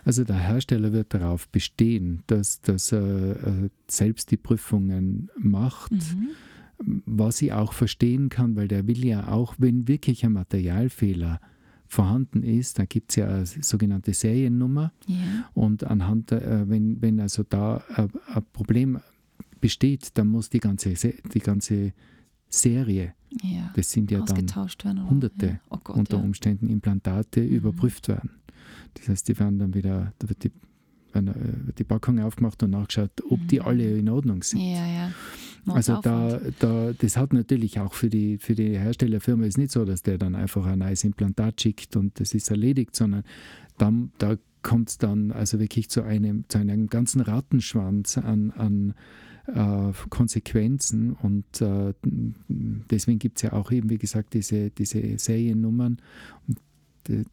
Also 0.04 0.24
der 0.24 0.40
Hersteller 0.40 0.92
wird 0.92 1.14
darauf 1.14 1.48
bestehen, 1.50 2.24
dass, 2.28 2.62
dass 2.62 2.92
er 2.92 3.66
äh, 3.66 3.70
selbst 3.88 4.32
die 4.32 4.38
Prüfungen 4.38 5.30
macht. 5.38 5.92
Mhm. 5.92 6.30
Was 7.06 7.42
ich 7.42 7.54
auch 7.54 7.74
verstehen 7.74 8.30
kann, 8.30 8.56
weil 8.56 8.68
der 8.68 8.86
will 8.86 9.04
ja 9.04 9.30
auch, 9.30 9.56
wenn 9.58 9.88
wirklich 9.88 10.26
ein 10.26 10.34
Materialfehler 10.34 11.40
vorhanden 11.88 12.44
ist, 12.44 12.80
da 12.80 12.86
gibt 12.86 13.12
es 13.12 13.16
ja 13.16 13.28
eine 13.28 13.46
sogenannte 13.46 14.14
Seriennummer. 14.14 14.92
Yeah. 15.10 15.18
Und 15.54 15.86
anhand, 15.86 16.32
äh, 16.32 16.70
wenn, 16.70 17.02
wenn 17.02 17.20
also 17.20 17.44
da 17.44 17.82
äh, 17.96 18.08
ein 18.34 18.44
Problem 18.52 19.00
besteht, 19.60 20.18
dann 20.18 20.28
muss 20.28 20.50
die 20.50 20.60
ganze, 20.60 20.94
die 20.94 21.40
ganze 21.40 21.94
Serie, 22.50 23.14
ja, 23.44 23.72
das 23.76 23.92
sind 23.92 24.10
ja 24.10 24.22
dann 24.22 24.50
werden, 24.50 25.10
hunderte 25.10 25.46
ja. 25.48 25.60
oh 25.70 25.78
Gott, 25.84 25.98
unter 25.98 26.18
Umständen 26.24 26.70
Implantate, 26.70 27.42
mhm. 27.42 27.50
überprüft 27.50 28.08
werden. 28.08 28.32
Das 28.94 29.10
heißt, 29.10 29.28
die 29.28 29.38
werden 29.38 29.60
dann 29.60 29.74
wieder, 29.74 30.14
da 30.20 30.30
wird 30.30 30.44
die, 30.44 30.52
wird 31.12 31.28
äh, 31.28 31.74
die 31.78 31.84
Packung 31.84 32.20
aufgemacht 32.20 32.64
und 32.64 32.72
nachgeschaut, 32.72 33.12
ob 33.30 33.42
mhm. 33.42 33.48
die 33.48 33.62
alle 33.62 33.98
in 33.98 34.10
Ordnung 34.10 34.44
sind. 34.44 34.62
Ja, 34.62 34.88
ja. 34.88 35.12
Also 35.68 36.00
da, 36.02 36.40
da, 36.60 36.94
das 36.94 37.18
hat 37.18 37.34
natürlich 37.34 37.80
auch 37.80 37.94
für 37.94 38.10
die, 38.10 38.38
für 38.38 38.56
die 38.56 38.78
Herstellerfirma 38.78 39.46
ist 39.46 39.58
nicht 39.58 39.72
so, 39.72 39.84
dass 39.84 40.02
der 40.02 40.18
dann 40.18 40.34
einfach 40.34 40.66
ein 40.66 40.80
neues 40.80 41.04
Implantat 41.04 41.60
schickt 41.60 41.98
und 41.98 42.20
das 42.22 42.34
ist 42.34 42.50
erledigt, 42.50 42.96
sondern 42.96 43.24
dann, 43.78 44.12
da 44.18 44.38
kommt 44.62 44.90
es 44.90 44.98
dann 44.98 45.32
also 45.32 45.60
wirklich 45.60 45.90
zu 45.90 46.04
einem, 46.04 46.46
zu 46.48 46.58
einem 46.58 46.88
ganzen 46.88 47.22
Rattenschwanz 47.22 48.18
an, 48.18 48.52
an 48.52 48.94
äh, 49.48 49.94
Konsequenzen 50.10 51.14
und 51.14 51.62
äh, 51.62 51.94
deswegen 52.04 53.20
gibt 53.20 53.38
es 53.38 53.44
ja 53.44 53.54
auch 53.54 53.72
eben, 53.72 53.90
wie 53.90 53.98
gesagt, 53.98 54.34
diese, 54.34 54.70
diese 54.72 55.18
Seriennummern. 55.18 55.98
Und 56.48 56.60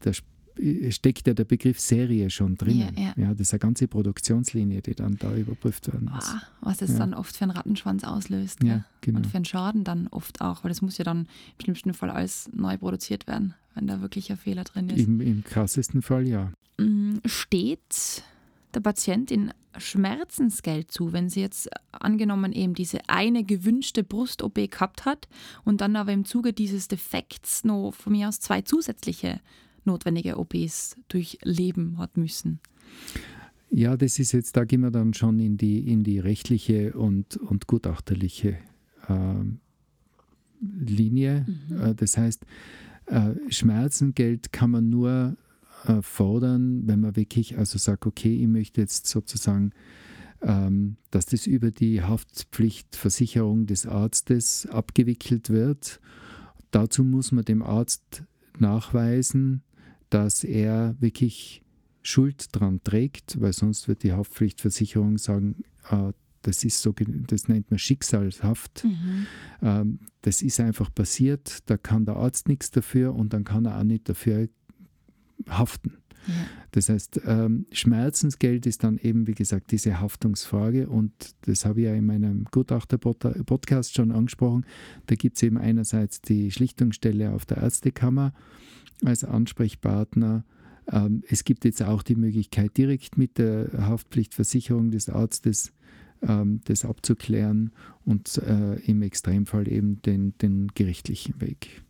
da 0.01 0.13
steckt 0.91 1.27
ja 1.27 1.35
der 1.35 1.45
Begriff 1.45 1.81
Serie 1.81 2.31
schon 2.31 2.57
drinnen. 2.57 2.95
Ja, 2.97 3.03
ja. 3.03 3.15
ja, 3.17 3.31
das 3.31 3.49
ist 3.49 3.55
eine 3.55 3.59
ganze 3.59 3.89
Produktionslinie, 3.89 4.83
die 4.83 4.95
dann 4.95 5.17
da 5.17 5.35
überprüft 5.35 5.93
werden 5.93 6.11
muss. 6.13 6.33
Wow, 6.33 6.43
was 6.61 6.79
das 6.79 6.91
ja. 6.91 6.99
dann 6.99 7.15
oft 7.15 7.37
für 7.37 7.45
einen 7.45 7.51
Rattenschwanz 7.51 8.05
auslöst. 8.05 8.63
Ja, 8.63 8.85
genau. 9.01 9.19
Und 9.19 9.27
für 9.27 9.37
einen 9.37 9.45
Schaden 9.45 9.85
dann 9.85 10.07
oft 10.09 10.41
auch, 10.41 10.63
weil 10.63 10.69
das 10.69 10.83
muss 10.83 10.99
ja 10.99 11.05
dann 11.05 11.27
im 11.59 11.63
schlimmsten 11.63 11.95
Fall 11.95 12.11
alles 12.11 12.49
neu 12.55 12.77
produziert 12.79 13.27
werden, 13.27 13.55
wenn 13.75 13.87
da 13.87 14.01
wirklich 14.01 14.31
ein 14.31 14.37
Fehler 14.37 14.65
drin 14.65 14.89
ist. 14.91 15.07
Im, 15.07 15.21
im 15.21 15.43
krassesten 15.43 16.03
Fall 16.03 16.29
ja. 16.29 16.53
Mm, 16.79 17.17
steht 17.25 18.23
der 18.75 18.81
Patient 18.81 19.31
in 19.31 19.53
Schmerzensgeld 19.79 20.91
zu, 20.91 21.13
wenn 21.13 21.29
sie 21.29 21.41
jetzt 21.41 21.69
angenommen 21.93 22.53
eben 22.53 22.75
diese 22.75 23.01
eine 23.09 23.45
gewünschte 23.45 24.05
Brust-OP 24.05 24.71
gehabt 24.71 25.05
hat 25.05 25.29
und 25.65 25.81
dann 25.81 25.97
aber 25.97 26.13
im 26.13 26.25
Zuge 26.25 26.53
dieses 26.53 26.89
Defekts 26.89 27.65
noch 27.65 27.93
von 27.93 28.13
mir 28.13 28.29
aus 28.29 28.41
zwei 28.41 28.63
zusätzliche 28.63 29.41
notwendige 29.85 30.39
OPs 30.39 30.97
durchleben 31.09 31.99
hat 31.99 32.17
müssen? 32.17 32.61
Ja, 33.71 33.97
das 33.97 34.19
ist 34.19 34.33
jetzt, 34.33 34.57
da 34.57 34.65
gehen 34.65 34.83
wir 34.83 34.91
dann 34.91 35.15
schon 35.15 35.39
in 35.41 35.57
die, 35.57 35.81
in 35.91 36.05
die 36.05 36.21
rechtliche 36.21 36.93
und, 36.93 37.37
und 37.37 37.67
gutachterliche 37.67 38.59
äh, 39.09 39.35
Linie. 40.61 41.45
Mhm. 41.47 41.81
Äh, 41.81 41.95
das 41.95 42.17
heißt, 42.17 42.47
äh, 43.07 43.33
Schmerzengeld 43.49 44.53
kann 44.53 44.71
man 44.71 44.91
nur 44.91 45.37
äh, 45.87 46.03
fordern, 46.03 46.83
wenn 46.87 47.01
man 47.01 47.17
wirklich 47.17 47.59
also 47.59 47.79
sagt, 47.79 48.07
okay, 48.07 48.35
ich 48.35 48.49
möchte 48.49 48.81
jetzt 48.81 49.07
sozusagen, 49.07 49.73
ähm, 50.43 50.97
dass 51.11 51.27
das 51.27 51.47
über 51.47 51.71
die 51.71 52.03
Haftpflichtversicherung 52.03 53.67
des 53.67 53.87
Arztes 53.87 54.67
abgewickelt 54.67 55.51
wird. 55.51 56.01
Dazu 56.71 57.05
muss 57.05 57.33
man 57.33 57.45
dem 57.45 57.63
Arzt 57.63 58.25
nachweisen, 58.59 59.63
dass 60.11 60.45
er 60.45 60.97
wirklich 61.01 61.63
Schuld 62.03 62.49
dran 62.53 62.81
trägt, 62.85 63.41
weil 63.41 63.53
sonst 63.53 63.89
wird 63.89 64.03
die 64.03 64.13
Haftpflichtversicherung 64.13 65.19
sagen, 65.19 65.65
äh, 65.91 66.13
das 66.43 66.63
ist 66.63 66.83
so, 66.83 66.95
das 67.27 67.49
nennt 67.49 67.71
man 67.71 67.79
schicksalshaft. 67.79 68.85
Mhm. 68.85 69.27
Ähm, 69.63 69.99
das 70.21 70.43
ist 70.43 70.61
einfach 70.61 70.95
passiert, 70.95 71.59
da 71.67 71.79
kann 71.79 72.05
der 72.05 72.17
Arzt 72.17 72.49
nichts 72.49 72.71
dafür 72.71 73.15
und 73.15 73.33
dann 73.33 73.45
kann 73.45 73.65
er 73.65 73.79
auch 73.79 73.85
nicht 73.85 74.09
dafür 74.09 74.49
haften. 75.49 75.99
Ja. 76.27 76.35
Das 76.73 76.89
heißt, 76.89 77.21
ähm, 77.27 77.67
Schmerzensgeld 77.71 78.67
ist 78.67 78.83
dann 78.83 78.99
eben, 78.99 79.27
wie 79.27 79.35
gesagt, 79.35 79.71
diese 79.71 80.01
Haftungsfrage 80.01 80.89
und 80.89 81.13
das 81.43 81.65
habe 81.65 81.81
ich 81.81 81.87
ja 81.87 81.95
in 81.95 82.07
meinem 82.07 82.47
Gutachter-Podcast 82.51 83.95
schon 83.95 84.11
angesprochen. 84.11 84.65
Da 85.07 85.15
gibt 85.15 85.37
es 85.37 85.43
eben 85.43 85.59
einerseits 85.59 86.21
die 86.21 86.51
Schlichtungsstelle 86.51 87.33
auf 87.33 87.47
der 87.47 87.59
Ärztekammer 87.59 88.33
als 89.05 89.23
Ansprechpartner. 89.23 90.45
Ähm, 90.91 91.23
es 91.29 91.45
gibt 91.45 91.65
jetzt 91.65 91.83
auch 91.83 92.03
die 92.03 92.17
Möglichkeit, 92.17 92.77
direkt 92.77 93.19
mit 93.19 93.39
der 93.39 93.71
Haftpflichtversicherung 93.77 94.91
des 94.91 95.09
Arztes 95.09 95.73
ähm, 96.23 96.61
das 96.65 96.85
abzuklären 96.85 97.73
und 98.05 98.39
äh, 98.39 98.77
im 98.81 99.03
Extremfall 99.03 99.71
eben 99.71 100.01
den, 100.03 100.37
den 100.39 100.69
gerichtlichen 100.75 101.41
Weg. 101.41 101.84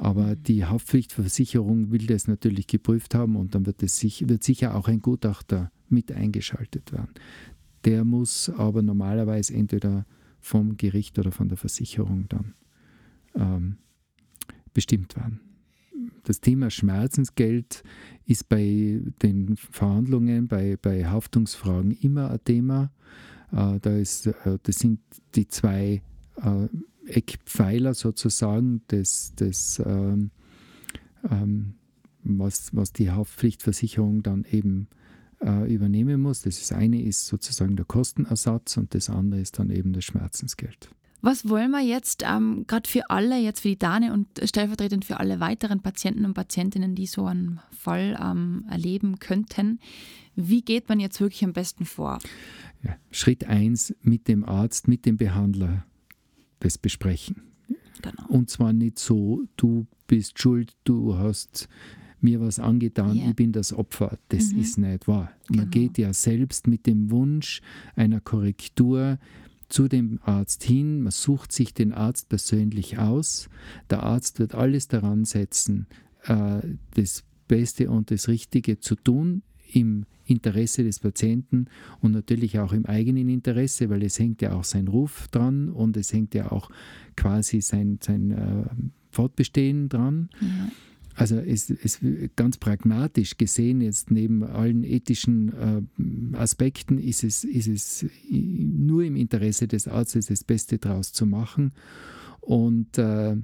Aber 0.00 0.34
die 0.34 0.64
Haftpflichtversicherung 0.64 1.90
will 1.90 2.06
das 2.06 2.26
natürlich 2.26 2.66
geprüft 2.66 3.14
haben 3.14 3.36
und 3.36 3.54
dann 3.54 3.66
wird, 3.66 3.82
es 3.82 4.02
wird 4.02 4.42
sicher 4.42 4.74
auch 4.74 4.88
ein 4.88 5.00
Gutachter 5.02 5.70
mit 5.90 6.10
eingeschaltet 6.10 6.90
werden. 6.90 7.10
Der 7.84 8.06
muss 8.06 8.48
aber 8.48 8.80
normalerweise 8.80 9.52
entweder 9.52 10.06
vom 10.40 10.78
Gericht 10.78 11.18
oder 11.18 11.32
von 11.32 11.50
der 11.50 11.58
Versicherung 11.58 12.24
dann 12.30 12.54
ähm, 13.34 13.76
bestimmt 14.72 15.16
werden. 15.16 15.40
Das 16.24 16.40
Thema 16.40 16.70
Schmerzensgeld 16.70 17.82
ist 18.24 18.48
bei 18.48 19.02
den 19.20 19.58
Verhandlungen, 19.58 20.48
bei, 20.48 20.78
bei 20.80 21.04
Haftungsfragen 21.04 21.90
immer 21.90 22.30
ein 22.30 22.42
Thema. 22.42 22.90
Äh, 23.52 23.78
da 23.80 23.98
ist, 23.98 24.28
äh, 24.28 24.58
das 24.62 24.78
sind 24.78 25.00
die 25.34 25.46
zwei 25.46 26.00
äh, 26.36 26.68
Eckpfeiler 27.16 27.94
sozusagen 27.94 28.82
des, 28.90 29.34
des 29.34 29.82
ähm, 29.84 30.30
ähm, 31.30 31.74
was, 32.22 32.74
was 32.74 32.92
die 32.92 33.10
Haftpflichtversicherung 33.10 34.22
dann 34.22 34.44
eben 34.50 34.88
äh, 35.42 35.72
übernehmen 35.72 36.20
muss. 36.20 36.42
Das 36.42 36.72
eine 36.72 37.02
ist 37.02 37.26
sozusagen 37.26 37.76
der 37.76 37.86
Kostenersatz 37.86 38.76
und 38.76 38.94
das 38.94 39.08
andere 39.10 39.40
ist 39.40 39.58
dann 39.58 39.70
eben 39.70 39.92
das 39.92 40.04
Schmerzensgeld. 40.04 40.90
Was 41.22 41.48
wollen 41.48 41.70
wir 41.70 41.82
jetzt 41.82 42.24
ähm, 42.26 42.64
gerade 42.66 42.88
für 42.88 43.10
alle, 43.10 43.38
jetzt 43.38 43.60
für 43.60 43.68
die 43.68 43.78
Dane 43.78 44.12
und 44.14 44.26
stellvertretend 44.42 45.04
für 45.04 45.20
alle 45.20 45.38
weiteren 45.38 45.80
Patienten 45.80 46.24
und 46.24 46.32
Patientinnen, 46.32 46.94
die 46.94 47.06
so 47.06 47.26
einen 47.26 47.60
Fall 47.72 48.18
ähm, 48.20 48.64
erleben 48.70 49.18
könnten, 49.18 49.80
wie 50.34 50.62
geht 50.62 50.88
man 50.88 50.98
jetzt 50.98 51.20
wirklich 51.20 51.44
am 51.44 51.52
besten 51.52 51.84
vor? 51.84 52.20
Ja, 52.82 52.96
Schritt 53.10 53.44
1 53.44 53.94
mit 54.00 54.28
dem 54.28 54.44
Arzt, 54.44 54.88
mit 54.88 55.04
dem 55.04 55.18
Behandler 55.18 55.84
das 56.60 56.78
besprechen. 56.78 57.42
Genau. 58.02 58.26
Und 58.28 58.50
zwar 58.50 58.72
nicht 58.72 58.98
so, 58.98 59.42
du 59.56 59.86
bist 60.06 60.38
schuld, 60.38 60.74
du 60.84 61.16
hast 61.16 61.68
mir 62.20 62.40
was 62.40 62.58
angetan, 62.58 63.16
yeah. 63.16 63.30
ich 63.30 63.36
bin 63.36 63.52
das 63.52 63.72
Opfer. 63.72 64.18
Das 64.28 64.52
mhm. 64.52 64.60
ist 64.60 64.78
nicht 64.78 65.08
wahr. 65.08 65.32
Man 65.48 65.70
genau. 65.70 65.70
geht 65.70 65.98
ja 65.98 66.12
selbst 66.12 66.66
mit 66.66 66.86
dem 66.86 67.10
Wunsch 67.10 67.60
einer 67.96 68.20
Korrektur 68.20 69.18
zu 69.68 69.88
dem 69.88 70.18
Arzt 70.22 70.64
hin, 70.64 71.02
man 71.02 71.12
sucht 71.12 71.52
sich 71.52 71.72
den 71.72 71.92
Arzt 71.92 72.28
persönlich 72.28 72.98
aus. 72.98 73.48
Der 73.88 74.02
Arzt 74.02 74.40
wird 74.40 74.54
alles 74.54 74.88
daran 74.88 75.24
setzen, 75.24 75.86
äh, 76.24 76.60
das 76.94 77.22
Beste 77.46 77.88
und 77.90 78.10
das 78.10 78.28
Richtige 78.28 78.80
zu 78.80 78.96
tun 78.96 79.42
im 79.72 80.06
Interesse 80.30 80.84
des 80.84 80.98
Patienten 81.00 81.66
und 82.00 82.12
natürlich 82.12 82.58
auch 82.58 82.72
im 82.72 82.86
eigenen 82.86 83.28
Interesse, 83.28 83.90
weil 83.90 84.02
es 84.02 84.18
hängt 84.18 84.42
ja 84.42 84.52
auch 84.52 84.64
sein 84.64 84.88
Ruf 84.88 85.28
dran 85.28 85.68
und 85.68 85.96
es 85.96 86.12
hängt 86.12 86.34
ja 86.34 86.52
auch 86.52 86.70
quasi 87.16 87.60
sein, 87.60 87.98
sein 88.02 88.30
äh, 88.30 88.64
Fortbestehen 89.10 89.88
dran. 89.88 90.30
Ja. 90.40 90.70
Also 91.14 91.36
es 91.36 91.68
ist 91.68 92.00
ganz 92.36 92.56
pragmatisch 92.56 93.36
gesehen, 93.36 93.82
jetzt 93.82 94.10
neben 94.10 94.42
allen 94.42 94.84
ethischen 94.84 95.52
äh, 96.32 96.36
Aspekten, 96.36 96.98
ist 96.98 97.24
es, 97.24 97.44
ist 97.44 97.68
es 97.68 98.06
nur 98.30 99.04
im 99.04 99.16
Interesse 99.16 99.68
des 99.68 99.86
Arztes, 99.86 100.26
das 100.26 100.44
Beste 100.44 100.78
daraus 100.78 101.12
zu 101.12 101.26
machen. 101.26 101.72
Und, 102.40 102.96
äh, 102.96 103.36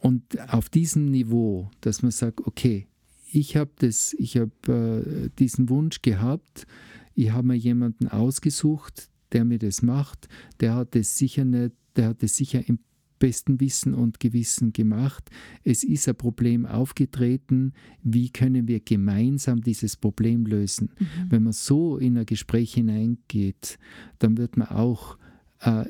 und 0.00 0.52
auf 0.52 0.68
diesem 0.68 1.10
Niveau, 1.10 1.70
dass 1.80 2.02
man 2.02 2.10
sagt, 2.10 2.40
okay, 2.44 2.88
ich 3.30 3.56
habe 3.56 3.70
hab, 3.80 4.68
äh, 4.68 5.30
diesen 5.38 5.68
Wunsch 5.68 6.02
gehabt, 6.02 6.66
ich 7.14 7.30
habe 7.32 7.48
mir 7.48 7.56
jemanden 7.56 8.08
ausgesucht, 8.08 9.10
der 9.32 9.44
mir 9.44 9.58
das 9.58 9.82
macht, 9.82 10.28
der 10.60 10.74
hat 10.74 10.96
es 10.96 11.18
sicher 11.18 11.44
nicht, 11.44 11.72
der 11.96 12.08
hat 12.08 12.22
es 12.22 12.36
sicher 12.36 12.66
im 12.66 12.78
besten 13.18 13.60
Wissen 13.60 13.94
und 13.94 14.20
Gewissen 14.20 14.72
gemacht. 14.72 15.28
Es 15.64 15.82
ist 15.82 16.08
ein 16.08 16.14
Problem 16.14 16.66
aufgetreten. 16.66 17.72
Wie 18.02 18.30
können 18.30 18.68
wir 18.68 18.78
gemeinsam 18.78 19.60
dieses 19.60 19.96
Problem 19.96 20.46
lösen? 20.46 20.90
Mhm. 20.98 21.06
Wenn 21.30 21.42
man 21.42 21.52
so 21.52 21.96
in 21.98 22.16
ein 22.16 22.26
Gespräch 22.26 22.74
hineingeht, 22.74 23.78
dann 24.20 24.38
wird 24.38 24.56
man 24.56 24.68
auch 24.68 25.18
äh, 25.60 25.86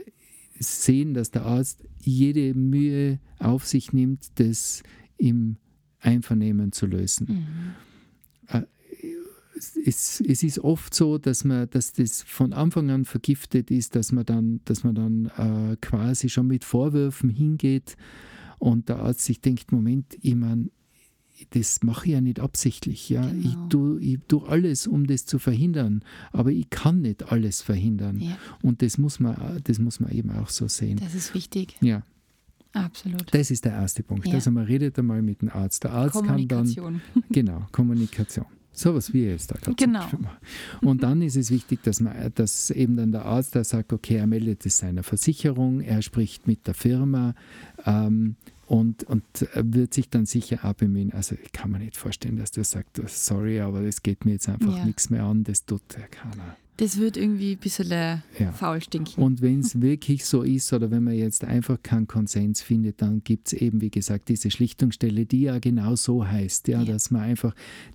sehen, 0.58 1.14
dass 1.14 1.30
der 1.30 1.44
Arzt 1.44 1.84
jede 2.00 2.54
Mühe 2.54 3.20
auf 3.38 3.66
sich 3.66 3.92
nimmt, 3.92 4.26
das 4.36 4.82
im 5.18 5.56
Einvernehmen 6.00 6.72
zu 6.72 6.86
lösen. 6.86 7.26
Mhm. 8.50 8.58
Äh, 8.60 8.62
es, 9.84 10.20
es, 10.20 10.42
ist 10.42 10.60
oft 10.60 10.94
so, 10.94 11.18
dass 11.18 11.44
man, 11.44 11.68
dass 11.70 11.92
das 11.92 12.22
von 12.22 12.52
Anfang 12.52 12.90
an 12.90 13.04
vergiftet 13.04 13.70
ist, 13.70 13.96
dass 13.96 14.12
man 14.12 14.24
dann, 14.24 14.60
dass 14.64 14.84
man 14.84 14.94
dann 14.94 15.72
äh, 15.72 15.76
quasi 15.80 16.28
schon 16.28 16.46
mit 16.46 16.64
Vorwürfen 16.64 17.28
hingeht 17.28 17.96
und 18.58 18.88
der 18.88 19.00
Arzt 19.00 19.24
sich 19.24 19.40
denkt, 19.40 19.72
Moment, 19.72 20.16
ich 20.20 20.34
meine, 20.34 20.70
das 21.50 21.82
mache 21.82 22.06
ich 22.06 22.12
ja 22.12 22.20
nicht 22.20 22.40
absichtlich. 22.40 23.08
Ja? 23.08 23.26
Genau. 23.26 23.48
Ich, 23.48 23.54
tue, 23.68 24.00
ich 24.00 24.18
tue 24.26 24.48
alles, 24.48 24.86
um 24.86 25.06
das 25.06 25.24
zu 25.26 25.38
verhindern, 25.38 26.02
aber 26.32 26.50
ich 26.50 26.68
kann 26.70 27.00
nicht 27.00 27.30
alles 27.30 27.62
verhindern. 27.62 28.20
Ja. 28.20 28.36
Und 28.62 28.82
das 28.82 28.98
muss, 28.98 29.20
man, 29.20 29.60
das 29.64 29.78
muss 29.78 30.00
man 30.00 30.10
eben 30.10 30.30
auch 30.30 30.48
so 30.48 30.68
sehen. 30.68 30.98
Das 31.00 31.14
ist 31.14 31.34
wichtig. 31.34 31.76
Ja. 31.80 32.02
Absolut. 32.84 33.32
Das 33.32 33.50
ist 33.50 33.64
der 33.64 33.72
erste 33.72 34.02
Punkt. 34.02 34.26
Ja. 34.26 34.34
Also 34.34 34.50
man 34.50 34.64
redet 34.64 34.98
einmal 34.98 35.22
mit 35.22 35.42
dem 35.42 35.50
Arzt. 35.50 35.84
Der 35.84 35.92
Arzt 35.92 36.24
kann 36.24 36.46
dann. 36.48 36.68
Genau, 37.30 37.66
Kommunikation. 37.72 38.46
So 38.72 38.94
was 38.94 39.12
wie 39.12 39.24
jetzt 39.24 39.50
da 39.50 39.56
gerade 39.56 39.74
Genau. 39.74 40.06
Und 40.82 41.02
dann 41.02 41.20
ist 41.20 41.36
es 41.36 41.50
wichtig, 41.50 41.82
dass, 41.82 42.00
man, 42.00 42.14
dass 42.34 42.70
eben 42.70 42.96
dann 42.96 43.10
der 43.10 43.24
Arzt 43.24 43.56
da 43.56 43.64
sagt, 43.64 43.92
okay, 43.92 44.16
er 44.16 44.28
meldet 44.28 44.64
es 44.66 44.78
seiner 44.78 45.02
Versicherung, 45.02 45.80
er 45.80 46.00
spricht 46.00 46.46
mit 46.46 46.64
der 46.66 46.74
Firma 46.74 47.34
ähm, 47.84 48.36
und, 48.66 49.02
und 49.04 49.24
wird 49.54 49.94
sich 49.94 50.10
dann 50.10 50.26
sicher 50.26 50.60
auch 50.62 50.74
bemühen. 50.74 51.12
Also 51.12 51.34
ich 51.42 51.50
kann 51.50 51.72
mir 51.72 51.80
nicht 51.80 51.96
vorstellen, 51.96 52.36
dass 52.36 52.52
der 52.52 52.62
sagt, 52.62 53.00
sorry, 53.08 53.60
aber 53.60 53.82
das 53.82 54.02
geht 54.02 54.24
mir 54.24 54.32
jetzt 54.32 54.48
einfach 54.48 54.76
ja. 54.76 54.84
nichts 54.84 55.10
mehr 55.10 55.24
an, 55.24 55.42
das 55.42 55.64
tut 55.64 55.82
keiner. 56.10 56.56
Das 56.78 56.96
wird 56.96 57.16
irgendwie 57.16 57.52
ein 57.52 57.58
bisschen 57.58 57.90
äh, 57.90 58.18
ja. 58.38 58.52
faul 58.52 58.80
stinken. 58.80 59.20
Und 59.20 59.42
wenn 59.42 59.60
es 59.60 59.80
wirklich 59.80 60.24
so 60.24 60.42
ist 60.42 60.72
oder 60.72 60.92
wenn 60.92 61.02
man 61.02 61.14
jetzt 61.14 61.44
einfach 61.44 61.82
keinen 61.82 62.06
Konsens 62.06 62.62
findet, 62.62 63.02
dann 63.02 63.24
gibt 63.24 63.48
es 63.48 63.54
eben, 63.54 63.80
wie 63.80 63.90
gesagt, 63.90 64.28
diese 64.28 64.52
Schlichtungsstelle, 64.52 65.26
die 65.26 65.40
ja 65.42 65.58
genau 65.58 65.96
so 65.96 66.24
heißt, 66.24 66.68
ja, 66.68 66.80
ja. 66.80 66.92
dass 66.92 67.10
man 67.10 67.22
einfach 67.22 67.52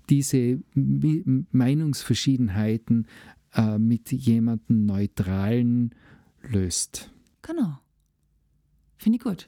diese 0.09 0.59
Meinungsverschiedenheiten 0.75 3.07
äh, 3.53 3.77
mit 3.77 4.11
jemandem 4.11 4.85
Neutralen 4.85 5.95
löst. 6.41 7.09
Genau. 7.41 7.79
Finde 8.97 9.15
ich 9.15 9.23
gut. 9.23 9.47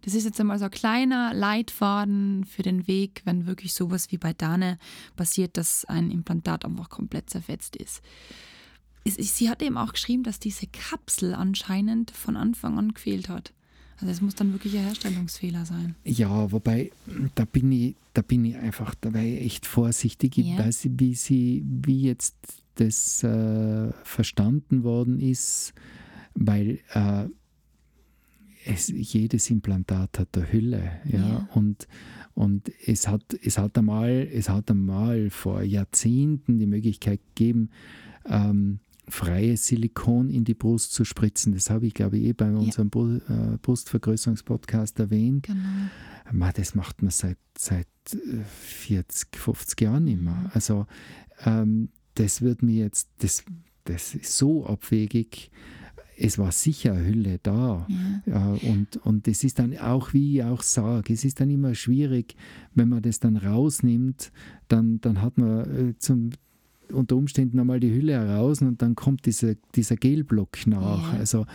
Das 0.00 0.14
ist 0.14 0.24
jetzt 0.24 0.40
einmal 0.40 0.58
so 0.58 0.64
ein 0.64 0.72
kleiner 0.72 1.32
Leitfaden 1.32 2.44
für 2.44 2.62
den 2.62 2.88
Weg, 2.88 3.22
wenn 3.24 3.46
wirklich 3.46 3.72
sowas 3.72 4.10
wie 4.10 4.18
bei 4.18 4.32
Dane 4.32 4.78
passiert, 5.14 5.58
dass 5.58 5.84
ein 5.84 6.10
Implantat 6.10 6.64
einfach 6.64 6.90
komplett 6.90 7.30
zerfetzt 7.30 7.76
ist. 7.76 8.02
Sie 9.06 9.50
hat 9.50 9.62
eben 9.62 9.76
auch 9.76 9.92
geschrieben, 9.92 10.22
dass 10.22 10.40
diese 10.40 10.66
Kapsel 10.66 11.34
anscheinend 11.34 12.10
von 12.10 12.36
Anfang 12.36 12.78
an 12.78 12.94
gefehlt 12.94 13.28
hat. 13.28 13.52
Also 13.98 14.10
es 14.10 14.20
muss 14.22 14.34
dann 14.34 14.52
wirklich 14.52 14.76
ein 14.76 14.84
Herstellungsfehler 14.84 15.66
sein. 15.66 15.94
Ja, 16.04 16.50
wobei, 16.50 16.90
da 17.34 17.44
bin 17.44 17.70
ich, 17.70 17.96
da 18.14 18.22
bin 18.22 18.44
ich 18.44 18.56
einfach, 18.56 18.94
da 19.00 19.12
wäre 19.12 19.26
ich 19.26 19.44
echt 19.44 19.66
vorsichtig. 19.66 20.38
Ich 20.38 20.46
Ja. 20.48 20.58
weiß, 20.58 20.88
wie 20.98 21.14
sie, 21.14 21.62
wie 21.66 22.02
jetzt 22.02 22.34
das 22.76 23.22
äh, 23.22 23.92
verstanden 24.02 24.82
worden 24.82 25.20
ist, 25.20 25.74
weil 26.34 26.80
äh, 26.92 27.26
es, 28.66 28.88
jedes 28.88 29.50
Implantat 29.50 30.18
hat 30.18 30.28
eine 30.36 30.50
Hülle, 30.52 30.92
ja, 31.04 31.18
Ja. 31.18 31.48
und 31.54 31.86
und 32.36 32.72
es 32.84 33.06
hat, 33.06 33.22
es, 33.44 33.58
hat 33.58 33.78
einmal, 33.78 34.10
es 34.32 34.48
hat 34.48 34.68
einmal 34.68 35.30
vor 35.30 35.62
Jahrzehnten 35.62 36.58
die 36.58 36.66
Möglichkeit 36.66 37.20
gegeben, 37.36 37.70
ähm, 38.26 38.80
freies 39.08 39.66
Silikon 39.66 40.30
in 40.30 40.44
die 40.44 40.54
Brust 40.54 40.92
zu 40.92 41.04
spritzen. 41.04 41.52
Das 41.52 41.70
habe 41.70 41.86
ich, 41.86 41.94
glaube 41.94 42.16
ich, 42.18 42.24
eh 42.24 42.32
bei 42.32 42.50
unserem 42.52 42.88
Bru- 42.90 43.20
äh, 43.28 43.58
Brustvergrößerungspodcast 43.60 44.98
erwähnt. 45.00 45.46
Genau. 45.46 46.50
Das 46.56 46.74
macht 46.74 47.02
man 47.02 47.10
seit, 47.10 47.38
seit 47.56 47.86
äh, 48.12 48.42
40, 48.62 49.36
50 49.36 49.80
Jahren 49.80 50.04
nicht 50.04 50.20
mehr. 50.22 50.50
Also 50.54 50.86
ähm, 51.44 51.90
das 52.14 52.42
wird 52.42 52.62
mir 52.62 52.84
jetzt, 52.84 53.08
das, 53.18 53.44
das 53.84 54.14
ist 54.14 54.36
so 54.38 54.66
abwegig. 54.66 55.50
Es 56.16 56.38
war 56.38 56.52
sicher 56.52 56.92
eine 56.92 57.06
Hülle 57.06 57.40
da. 57.42 57.86
Ja. 57.88 58.22
Ja, 58.26 58.52
und, 58.70 58.96
und 59.04 59.26
es 59.28 59.42
ist 59.44 59.58
dann 59.58 59.76
auch, 59.78 60.12
wie 60.14 60.36
ich 60.38 60.44
auch 60.44 60.62
sage, 60.62 61.12
es 61.12 61.24
ist 61.24 61.40
dann 61.40 61.50
immer 61.50 61.74
schwierig, 61.74 62.36
wenn 62.74 62.88
man 62.88 63.02
das 63.02 63.18
dann 63.18 63.36
rausnimmt, 63.36 64.30
dann, 64.68 65.00
dann 65.00 65.20
hat 65.20 65.36
man 65.38 65.90
äh, 65.90 65.98
zum, 65.98 66.30
unter 66.92 67.16
Umständen 67.16 67.58
einmal 67.58 67.80
die 67.80 67.92
Hülle 67.92 68.14
heraus 68.14 68.62
und 68.62 68.80
dann 68.82 68.94
kommt 68.94 69.26
dieser, 69.26 69.54
dieser 69.74 69.96
Gelblock 69.96 70.66
nach. 70.66 71.12
Ja. 71.12 71.18
Also 71.18 71.46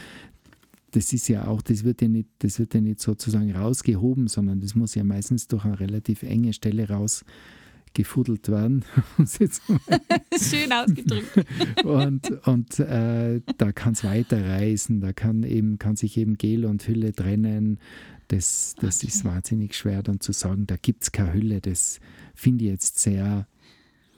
das 0.91 1.13
ist 1.13 1.27
ja 1.27 1.47
auch, 1.47 1.61
das 1.61 1.83
wird 1.83 2.01
ja 2.01 2.07
nicht, 2.07 2.29
das 2.39 2.59
wird 2.59 2.73
ja 2.73 2.81
nicht 2.81 2.99
sozusagen 2.99 3.55
rausgehoben, 3.55 4.27
sondern 4.27 4.59
das 4.61 4.75
muss 4.75 4.95
ja 4.95 5.03
meistens 5.03 5.47
durch 5.47 5.65
eine 5.65 5.79
relativ 5.79 6.23
enge 6.23 6.53
Stelle 6.53 6.89
rausgefuddelt 6.89 8.49
werden. 8.49 8.83
Schön 9.27 10.71
ausgedrückt. 10.71 11.45
und, 11.83 12.47
und 12.47 12.79
äh, 12.79 13.41
da 13.57 13.71
kann 13.71 13.93
es 13.93 14.03
weiterreisen, 14.03 15.01
da 15.01 15.13
kann, 15.13 15.43
eben, 15.43 15.77
kann 15.79 15.95
sich 15.95 16.17
eben 16.17 16.37
Gel 16.37 16.65
und 16.65 16.87
Hülle 16.87 17.13
trennen. 17.13 17.79
Das, 18.29 18.75
das 18.79 19.03
ist 19.03 19.25
wahnsinnig 19.25 19.75
schwer 19.75 20.03
dann 20.03 20.19
zu 20.19 20.33
sagen, 20.33 20.67
da 20.67 20.75
gibt 20.75 21.03
es 21.03 21.11
keine 21.11 21.33
Hülle. 21.33 21.61
Das 21.61 21.99
finde 22.35 22.65
ich 22.65 22.71
jetzt 22.71 22.99
sehr, 22.99 23.47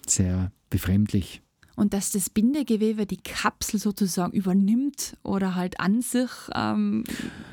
sehr 0.10 0.52
befremdlich. 0.70 1.42
Und 1.78 1.94
dass 1.94 2.12
das 2.12 2.30
Bindegewebe 2.30 3.06
die 3.06 3.18
Kapsel 3.18 3.80
sozusagen 3.80 4.34
übernimmt 4.34 5.18
oder 5.24 5.56
halt 5.56 5.80
an 5.80 6.02
sich 6.02 6.30
ähm, 6.54 7.06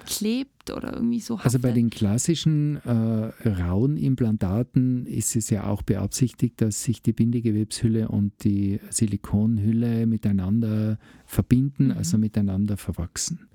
klebt 0.06 0.70
oder 0.70 0.92
irgendwie 0.92 1.20
so 1.20 1.36
Also 1.36 1.58
bei 1.58 1.68
haftet. 1.68 1.76
den 1.76 1.90
klassischen 1.90 2.76
äh, 2.84 3.48
rauen 3.48 3.96
Implantaten 3.96 5.06
ist 5.06 5.34
es 5.36 5.48
ja 5.50 5.64
auch 5.66 5.82
beabsichtigt, 5.82 6.60
dass 6.60 6.82
sich 6.82 7.00
die 7.00 7.12
Bindegewebshülle 7.12 8.08
und 8.08 8.32
die 8.44 8.80
Silikonhülle 8.90 10.06
miteinander 10.06 10.98
verbinden, 11.24 11.86
Mhm. 11.86 11.92
also 11.92 12.18
miteinander 12.18 12.76
verwachsen. 12.76 13.46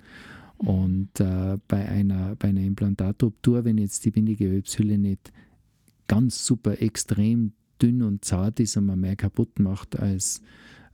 Und 0.56 1.20
äh, 1.20 1.58
bei, 1.68 1.86
einer, 1.88 2.36
bei 2.36 2.48
einer 2.48 2.62
Implantatruptur, 2.62 3.64
wenn 3.64 3.76
jetzt 3.78 4.04
die 4.06 4.10
Bindegewebshülle 4.10 4.98
nicht 4.98 5.30
ganz 6.08 6.44
super 6.46 6.80
extrem 6.80 7.52
dünn 7.80 8.02
und 8.02 8.24
zart 8.24 8.60
ist 8.60 8.76
und 8.76 8.86
man 8.86 9.00
mehr 9.00 9.16
kaputt 9.16 9.58
macht 9.58 9.98
als, 9.98 10.42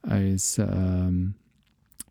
als 0.02 0.58
ähm, 0.58 1.34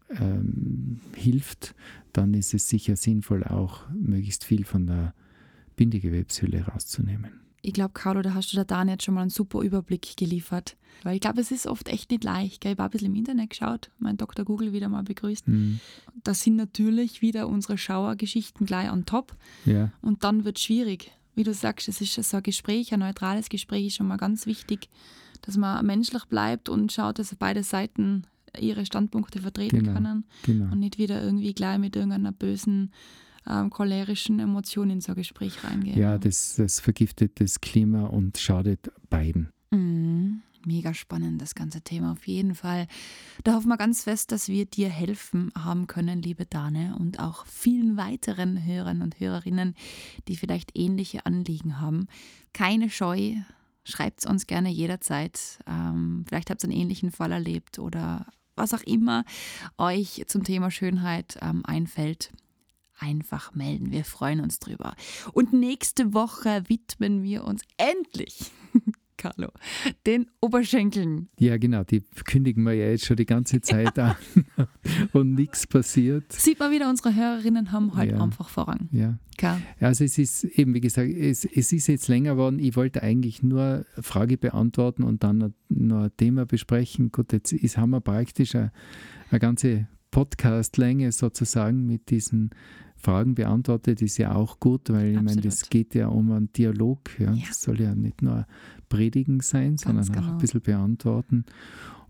ähm, 0.10 1.00
hilft, 1.16 1.76
dann 2.14 2.34
ist 2.34 2.54
es 2.54 2.68
sicher 2.70 2.96
sinnvoll, 2.96 3.44
auch 3.44 3.82
möglichst 3.92 4.44
viel 4.46 4.66
von 4.66 4.88
der 4.88 5.14
Bindegewebshülle 5.76 6.66
rauszunehmen. 6.66 7.32
Ich 7.62 7.74
glaube, 7.74 7.92
Carlo, 7.94 8.22
da 8.22 8.34
hast 8.34 8.52
du 8.52 8.56
der 8.56 8.64
Dan 8.66 8.88
jetzt 8.88 9.04
schon 9.04 9.14
mal 9.16 9.22
einen 9.22 9.30
super 9.30 9.62
Überblick 9.62 10.16
geliefert. 10.16 10.78
Weil 11.04 11.16
ich 11.16 11.22
glaube, 11.22 11.42
es 11.42 11.52
ist 11.52 11.68
oft 11.68 11.90
echt 11.90 12.10
nicht 12.10 12.24
leicht. 12.24 12.62
Gell? 12.62 12.72
Ich 12.74 12.78
habe 12.80 12.90
ein 12.90 12.92
bisschen 12.92 13.10
im 13.10 13.16
Internet 13.16 13.50
geschaut, 13.52 13.92
mein 14.00 14.18
Dr. 14.18 14.46
Google 14.46 14.72
wieder 14.74 14.88
mal 14.90 15.04
begrüßt. 15.04 15.46
Hm, 15.46 15.80
Da 16.24 16.34
sind 16.34 16.56
natürlich 16.56 17.22
wieder 17.22 17.48
unsere 17.50 17.78
Schauergeschichten 17.78 18.66
gleich 18.66 18.90
on 18.92 19.06
top. 19.06 19.36
ja, 19.66 19.92
Und 20.02 20.24
dann 20.24 20.46
wird 20.46 20.58
es 20.58 20.64
schwierig. 20.64 21.12
Wie 21.40 21.46
du 21.46 21.54
sagst, 21.54 21.88
es 21.88 22.02
ist 22.02 22.16
so 22.16 22.36
ein 22.36 22.44
Gespräch, 22.44 22.92
ein 22.92 23.00
neutrales 23.00 23.48
Gespräch 23.48 23.88
ist 23.88 23.96
schon 23.96 24.10
mal 24.10 24.18
ganz 24.18 24.46
wichtig, 24.46 24.90
dass 25.42 25.56
man 25.56 25.86
menschlich 25.86 26.26
bleibt 26.26 26.68
und 26.68 26.92
schaut, 26.92 27.18
dass 27.18 27.34
beide 27.34 27.64
Seiten 27.64 28.24
ihre 28.60 28.86
Standpunkte 28.86 29.40
vertreten 29.40 29.84
Genau. 29.84 29.94
können 29.94 30.26
genau. 30.44 30.70
und 30.74 30.80
nicht 30.80 30.98
wieder 30.98 31.24
irgendwie 31.24 31.54
gleich 31.54 31.78
mit 31.80 31.96
irgendeiner 31.96 32.34
bösen, 32.34 32.92
ähm, 33.48 33.70
cholerischen 33.70 34.42
Emotion 34.42 34.90
in 34.90 35.00
so 35.00 35.14
ein 35.14 35.16
Gespräch 35.16 35.64
reingehen. 35.64 35.98
Ja, 35.98 36.18
das, 36.18 36.58
das 36.58 36.82
vergiftet 36.82 37.40
das 37.40 37.62
Klima 37.62 38.08
und 38.08 38.38
schadet 38.38 38.92
beiden. 39.10 39.48
Mhm. 39.72 40.42
Mega 40.66 40.94
spannend, 40.94 41.42
das 41.42 41.56
ganze 41.56 41.82
Thema 41.82 42.12
auf 42.12 42.28
jeden 42.28 42.54
Fall. 42.54 42.88
Da 43.44 43.54
hoffen 43.54 43.70
wir 43.70 43.78
ganz 43.78 44.04
fest, 44.04 44.32
dass 44.32 44.50
wir 44.50 44.66
dir 44.66 44.90
helfen 44.90 45.52
haben 45.58 45.88
können, 45.88 46.22
liebe 46.22 46.46
Dane, 46.46 46.96
und 47.00 47.20
auch 47.20 47.46
vielen 47.46 47.96
weiteren 47.96 48.66
Hörern 48.66 49.02
und 49.02 49.20
Hörerinnen, 49.20 49.76
die 50.28 50.36
vielleicht 50.36 50.78
ähnliche 50.78 51.26
Anliegen 51.26 51.80
haben. 51.80 52.08
Keine 52.52 52.90
Scheu, 52.90 53.36
schreibt 53.86 54.20
es 54.20 54.26
uns 54.26 54.48
gerne 54.48 54.70
jederzeit. 54.70 55.60
Ähm, 55.66 56.26
vielleicht 56.28 56.50
habt 56.50 56.64
ihr 56.64 56.70
einen 56.70 56.80
ähnlichen 56.80 57.12
Fall 57.12 57.32
erlebt 57.32 57.80
oder 57.80 58.26
was 58.56 58.74
auch 58.74 58.84
immer 58.84 59.24
euch 59.78 60.24
zum 60.28 60.44
Thema 60.44 60.72
Schönheit 60.72 61.38
ähm, 61.42 61.66
einfällt. 61.66 62.32
Einfach 63.00 63.56
melden, 63.56 63.92
wir 63.92 64.04
freuen 64.04 64.42
uns 64.42 64.60
drüber. 64.60 64.94
Und 65.32 65.54
nächste 65.54 66.14
Woche 66.14 66.64
widmen 66.68 67.24
wir 67.24 67.46
uns 67.46 67.62
endlich 67.78 68.52
Carlo, 69.20 69.50
den 70.08 70.28
Oberschenkeln. 70.42 71.28
Ja, 71.38 71.58
genau, 71.58 71.84
die 71.84 72.02
kündigen 72.26 72.64
wir 72.64 72.74
ja 72.74 72.88
jetzt 72.90 73.06
schon 73.06 73.18
die 73.18 73.26
ganze 73.26 73.60
Zeit 73.62 74.00
an 74.00 74.16
und 75.14 75.34
nichts 75.36 75.68
passiert. 75.68 76.32
Sieht 76.32 76.60
man 76.60 76.72
wieder, 76.72 76.90
unsere 76.90 77.14
Hörerinnen 77.14 77.72
haben 77.72 77.96
halt 77.96 78.12
Ja. 78.12 78.22
einfach 78.24 78.50
Vorrang. 78.50 78.88
Ja. 78.92 79.20
Gell? 79.38 79.58
Also 79.80 80.04
es 80.04 80.18
ist 80.18 80.44
eben, 80.46 80.74
wie 80.74 80.82
gesagt, 80.82 81.10
es, 81.10 81.46
es 81.46 81.72
ist 81.72 81.88
jetzt 81.88 82.08
länger 82.08 82.32
geworden. 82.32 82.60
Ich 82.60 82.76
wollte 82.76 83.04
eigentlich 83.04 83.44
nur 83.44 83.62
eine 83.62 83.86
Frage 84.04 84.38
beantworten 84.38 85.04
und 85.04 85.24
dann 85.24 85.54
noch 85.70 86.04
ein 86.04 86.12
Thema 86.18 86.46
besprechen. 86.46 87.12
Gut, 87.12 87.32
jetzt 87.34 87.54
ist, 87.54 87.78
haben 87.78 87.92
wir 87.92 88.02
praktisch 88.02 88.56
eine, 88.56 88.72
eine 89.30 89.40
ganze 89.40 89.88
Podcast-Länge 90.12 91.12
sozusagen 91.12 91.86
mit 91.86 92.10
diesen 92.10 92.50
Fragen 93.00 93.36
beantwortet. 93.36 94.02
Ist 94.02 94.18
ja 94.18 94.34
auch 94.36 94.60
gut, 94.60 94.90
weil 94.90 95.12
ich 95.16 95.22
meine, 95.22 95.42
das 95.42 95.62
Absolut. 95.62 95.72
geht 95.72 95.96
ja 95.96 96.08
um 96.08 96.32
einen 96.32 96.52
Dialog. 96.54 97.00
Ja. 97.20 97.34
Ja. 97.34 97.44
Das 97.48 97.62
soll 97.62 97.80
ja 97.82 97.96
nicht 97.96 98.22
nur 98.22 98.46
Predigen 98.90 99.40
sein, 99.40 99.78
sondern 99.78 100.10
auch 100.10 100.14
genau. 100.14 100.32
ein 100.32 100.38
bisschen 100.38 100.62
beantworten. 100.62 101.46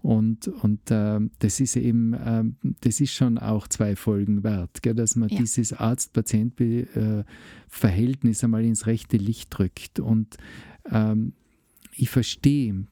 Und, 0.01 0.47
und 0.47 0.79
ähm, 0.91 1.29
das 1.39 1.59
ist 1.59 1.75
eben, 1.75 2.15
ähm, 2.25 2.55
das 2.81 3.01
ist 3.01 3.13
schon 3.13 3.37
auch 3.37 3.67
zwei 3.67 3.97
Folgen 3.97 4.43
wert, 4.43 4.81
gell, 4.81 4.95
dass 4.95 5.15
man 5.17 5.27
Ja. 5.29 5.37
dieses 5.39 5.73
Arzt-Patient-Verhältnis 5.73 8.43
einmal 8.43 8.63
ins 8.63 8.87
rechte 8.87 9.17
Licht 9.17 9.49
drückt. 9.51 9.99
Und 9.99 10.37
ähm, 10.89 11.33
ich 11.95 12.09
verstehe 12.09 12.85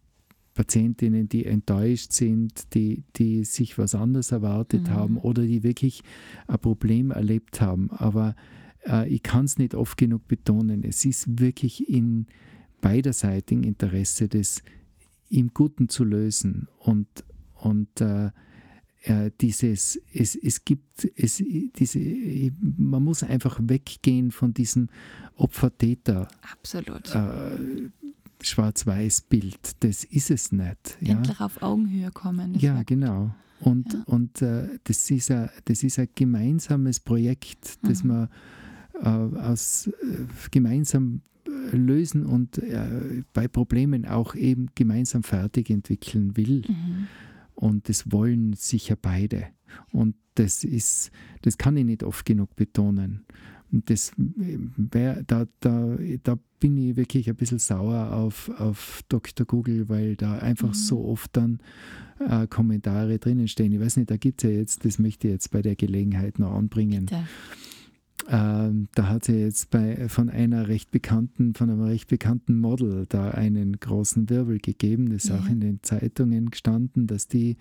Patientinnen, 0.58 1.30
die 1.30 1.46
enttäuscht 1.46 2.12
sind, 2.14 2.74
die, 2.74 3.04
die 3.16 3.44
sich 3.46 3.78
was 3.78 3.94
anderes 3.94 4.32
erwartet 4.32 4.86
Mhm. 4.86 4.90
haben 4.90 5.18
oder 5.18 5.44
die 5.44 5.62
wirklich 5.62 6.02
ein 6.48 6.58
Problem 6.58 7.12
erlebt 7.12 7.62
haben. 7.62 7.92
Aber 7.92 8.36
äh, 8.88 9.08
ich 9.08 9.22
kann 9.22 9.46
es 9.46 9.60
nicht 9.60 9.76
oft 9.76 9.98
genug 9.98 10.28
betonen. 10.28 10.84
Es 10.84 11.06
ist 11.06 11.40
wirklich 11.40 11.88
in 11.88 12.26
beiderseitigen 12.82 13.64
Interesse, 13.64 14.28
das 14.28 14.64
im 15.30 15.52
Guten 15.54 15.90
zu 15.90 16.04
lösen 16.04 16.68
und, 16.80 17.08
und 17.56 18.02
äh, 18.02 18.32
dieses, 19.40 20.02
es, 20.14 20.36
es 20.36 20.66
gibt, 20.66 21.08
es, 21.16 21.38
diese, 21.78 22.00
man 22.78 23.04
muss 23.04 23.22
einfach 23.24 23.60
weggehen 23.62 24.32
von 24.32 24.54
diesem 24.54 24.90
Opfer-Täter 25.36 26.28
Absolut. 26.52 27.14
äh, 27.14 27.90
Schwarz-Weiß-Bild. 28.42 29.84
Das 29.84 30.04
ist 30.04 30.32
es 30.32 30.52
nicht. 30.52 30.98
Ja, 31.02 31.16
Endlich 31.16 31.40
auf 31.42 31.62
Augenhöhe 31.62 32.12
kommen. 32.12 32.56
ja 32.60 32.84
genau. 32.84 33.32
Und, 33.60 33.94
Ja. 33.94 34.04
und 34.06 34.42
äh, 34.44 34.68
das, 34.84 35.10
ist 35.10 35.32
ein, 35.32 35.50
das 35.66 35.82
ist 35.84 35.98
ein 35.98 36.08
gemeinsames 36.14 37.00
Projekt, 37.00 37.80
das 37.84 38.04
Mhm. 38.04 38.10
man 38.10 38.30
äh, 39.02 39.40
aus, 39.40 39.88
äh, 39.88 39.92
gemeinsam 40.52 41.22
äh, 41.48 41.76
lösen 41.76 42.26
und 42.26 42.60
äh, 42.60 43.24
bei 43.34 43.48
Problemen 43.48 44.06
auch 44.06 44.36
eben 44.36 44.68
gemeinsam 44.76 45.24
fertig 45.24 45.70
entwickeln 45.72 46.38
will. 46.38 46.64
Mhm. 46.68 47.08
Und 47.56 47.90
das 47.90 48.12
wollen 48.12 48.54
sicher 48.54 48.96
beide. 48.96 49.48
Und 49.92 50.16
das 50.36 50.64
ist, 50.64 51.10
das 51.42 51.58
kann 51.58 51.78
ich 51.78 51.86
nicht 51.86 52.04
oft 52.04 52.26
genug 52.28 52.56
betonen. 52.56 53.26
Und 53.72 53.90
das 53.90 54.12
wär, 54.18 55.24
da, 55.24 55.46
da, 55.60 55.98
da 56.24 56.38
bin 56.60 56.78
ich 56.78 56.96
wirklich 56.96 57.30
ein 57.30 57.36
bisschen 57.36 57.60
sauer 57.60 58.14
auf, 58.14 58.50
auf 58.60 59.04
Dr. 59.10 59.46
Google, 59.46 59.90
weil 59.90 60.16
da 60.16 60.38
einfach 60.40 60.70
mhm. 60.70 60.74
so 60.74 61.06
oft 61.06 61.36
dann 61.36 61.60
äh, 62.20 62.48
Kommentare 62.48 63.20
drinnen 63.20 63.48
stehen. 63.48 63.72
Ich 63.74 63.80
weiß 63.80 63.98
nicht, 63.98 64.10
da 64.10 64.18
gibt 64.18 64.44
es 64.44 64.50
ja 64.50 64.56
jetzt, 64.56 64.86
das 64.86 65.00
möchte 65.00 65.28
ich 65.28 65.34
jetzt 65.34 65.52
bei 65.52 65.62
der 65.62 65.76
Gelegenheit 65.76 66.40
noch 66.40 66.54
anbringen. 66.54 67.08
Ähm, 68.30 68.88
da 68.94 69.08
hat 69.08 69.26
sie 69.26 69.40
jetzt 69.40 69.70
bei, 69.70 70.10
von 70.10 70.30
einer 70.30 70.68
recht 70.68 70.92
bekannten, 70.92 71.54
von 71.54 71.70
einem 71.70 71.84
recht 71.84 72.10
bekannten 72.10 72.60
Model 72.60 73.06
da 73.08 73.32
einen 73.32 73.80
großen 73.80 74.30
Wirbel 74.30 74.60
gegeben. 74.60 75.12
Das 75.12 75.26
ist 75.26 75.30
ja. 75.30 75.40
auch 75.40 75.48
in 75.48 75.62
den 75.62 75.80
Zeitungen 75.84 76.50
gestanden, 76.50 77.08
dass 77.08 77.28
die 77.28 77.58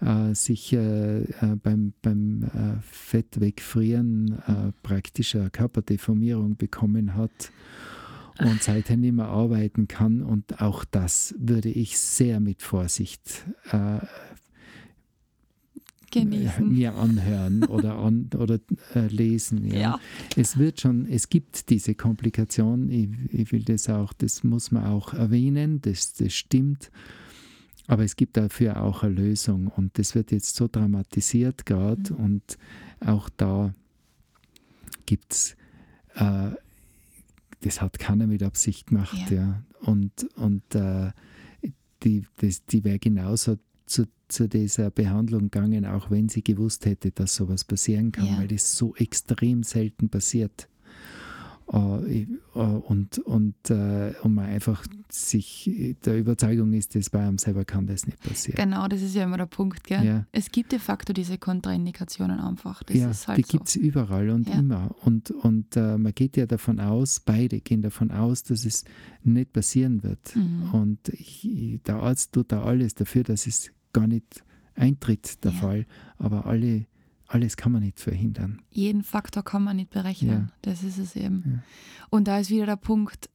äh, 0.00 0.34
sich 0.34 0.72
äh, 0.72 1.22
äh, 1.22 1.56
beim, 1.62 1.92
beim 2.02 2.44
äh, 2.44 2.80
Fett 2.82 3.40
wegfrieren 3.40 4.38
äh, 4.46 4.72
praktisch 4.82 5.34
eine 5.34 5.50
Körperdeformierung 5.50 6.56
bekommen 6.56 7.14
hat 7.14 7.52
und 8.38 8.62
seither 8.62 8.96
nicht 8.96 9.14
mehr 9.14 9.28
arbeiten 9.28 9.88
kann. 9.88 10.22
Und 10.22 10.60
auch 10.60 10.84
das 10.84 11.34
würde 11.38 11.68
ich 11.68 11.98
sehr 11.98 12.40
mit 12.40 12.62
Vorsicht 12.62 13.44
äh, 13.70 13.98
Genießen. 16.10 16.68
mir 16.68 16.94
anhören 16.94 17.64
oder, 17.64 17.96
an, 17.96 18.30
oder 18.36 18.58
äh, 18.94 19.06
lesen. 19.06 19.66
Ja. 19.66 19.78
ja. 19.78 20.00
Es 20.36 20.58
wird 20.58 20.80
schon, 20.80 21.06
es 21.06 21.28
gibt 21.28 21.70
diese 21.70 21.94
Komplikation, 21.94 22.90
ich, 22.90 23.08
ich, 23.32 23.52
will 23.52 23.62
das 23.62 23.88
auch, 23.88 24.12
das 24.12 24.42
muss 24.42 24.72
man 24.72 24.84
auch 24.84 25.14
erwähnen, 25.14 25.80
das, 25.82 26.14
das 26.14 26.32
stimmt. 26.32 26.90
Aber 27.90 28.04
es 28.04 28.14
gibt 28.14 28.36
dafür 28.36 28.80
auch 28.84 29.02
eine 29.02 29.14
Lösung 29.14 29.66
und 29.66 29.98
das 29.98 30.14
wird 30.14 30.30
jetzt 30.30 30.54
so 30.54 30.68
dramatisiert 30.68 31.66
gerade 31.66 32.12
mhm. 32.12 32.20
und 32.20 32.58
auch 33.00 33.28
da 33.30 33.74
gibt 35.06 35.32
es, 35.32 35.56
äh, 36.14 36.50
das 37.62 37.82
hat 37.82 37.98
keiner 37.98 38.28
mit 38.28 38.44
Absicht 38.44 38.86
gemacht. 38.86 39.28
Ja. 39.32 39.36
ja. 39.36 39.62
Und, 39.80 40.12
und 40.36 40.62
äh, 40.76 41.10
die, 42.04 42.24
die 42.70 42.84
wäre 42.84 43.00
genauso 43.00 43.58
zu, 43.86 44.06
zu 44.28 44.48
dieser 44.48 44.92
Behandlung 44.92 45.50
gegangen, 45.50 45.84
auch 45.84 46.12
wenn 46.12 46.28
sie 46.28 46.44
gewusst 46.44 46.86
hätte, 46.86 47.10
dass 47.10 47.34
sowas 47.34 47.64
passieren 47.64 48.12
kann, 48.12 48.26
ja. 48.26 48.38
weil 48.38 48.46
das 48.46 48.76
so 48.76 48.94
extrem 48.94 49.64
selten 49.64 50.10
passiert. 50.10 50.68
Äh, 51.72 52.22
äh, 52.22 52.26
und, 52.58 53.18
und, 53.18 53.70
äh, 53.70 54.12
und 54.22 54.34
man 54.34 54.46
einfach 54.46 54.84
sich 55.08 55.96
der 56.04 56.18
Überzeugung 56.18 56.72
ist, 56.72 56.96
dass 56.96 57.10
bei 57.10 57.20
einem 57.20 57.38
selber 57.38 57.64
kann 57.64 57.86
das 57.86 58.06
nicht 58.06 58.20
passieren. 58.20 58.56
Genau, 58.56 58.88
das 58.88 59.02
ist 59.02 59.14
ja 59.14 59.22
immer 59.24 59.36
der 59.36 59.46
Punkt. 59.46 59.84
Gell? 59.84 60.04
Ja. 60.04 60.26
Es 60.32 60.50
gibt 60.50 60.72
de 60.72 60.80
facto 60.80 61.12
diese 61.12 61.38
Kontraindikationen 61.38 62.40
einfach. 62.40 62.82
Das 62.82 62.96
ja, 62.96 63.12
halt 63.28 63.38
die 63.38 63.42
so. 63.42 63.48
gibt 63.48 63.68
es 63.68 63.76
überall 63.76 64.30
und 64.30 64.48
ja. 64.48 64.58
immer. 64.58 64.94
Und, 65.02 65.30
und 65.30 65.76
uh, 65.76 65.96
man 65.96 66.12
geht 66.12 66.36
ja 66.36 66.46
davon 66.46 66.80
aus, 66.80 67.20
beide 67.20 67.60
gehen 67.60 67.82
davon 67.82 68.10
aus, 68.10 68.42
dass 68.42 68.64
es 68.64 68.84
nicht 69.22 69.52
passieren 69.52 70.02
wird. 70.02 70.34
Mhm. 70.34 70.70
Und 70.72 71.08
ich, 71.10 71.80
der 71.86 71.96
Arzt 71.96 72.32
tut 72.32 72.50
da 72.50 72.64
alles 72.64 72.94
dafür, 72.94 73.22
dass 73.22 73.46
es 73.46 73.70
gar 73.92 74.08
nicht 74.08 74.44
eintritt, 74.74 75.44
der 75.44 75.52
Fall. 75.52 75.86
Aber 76.18 76.46
alle 76.46 76.86
alles 77.30 77.56
kann 77.56 77.70
man 77.70 77.82
nicht 77.82 78.00
verhindern. 78.00 78.60
Jeden 78.70 79.04
Faktor 79.04 79.44
kann 79.44 79.62
man 79.62 79.76
nicht 79.76 79.90
berechnen. 79.90 80.30
Ja. 80.30 80.52
Das 80.62 80.82
ist 80.82 80.98
es 80.98 81.14
eben. 81.14 81.44
Ja. 81.46 81.62
Und 82.10 82.26
da 82.26 82.40
ist 82.40 82.50
wieder 82.50 82.66
der 82.66 82.76
Punkt, 82.76 83.30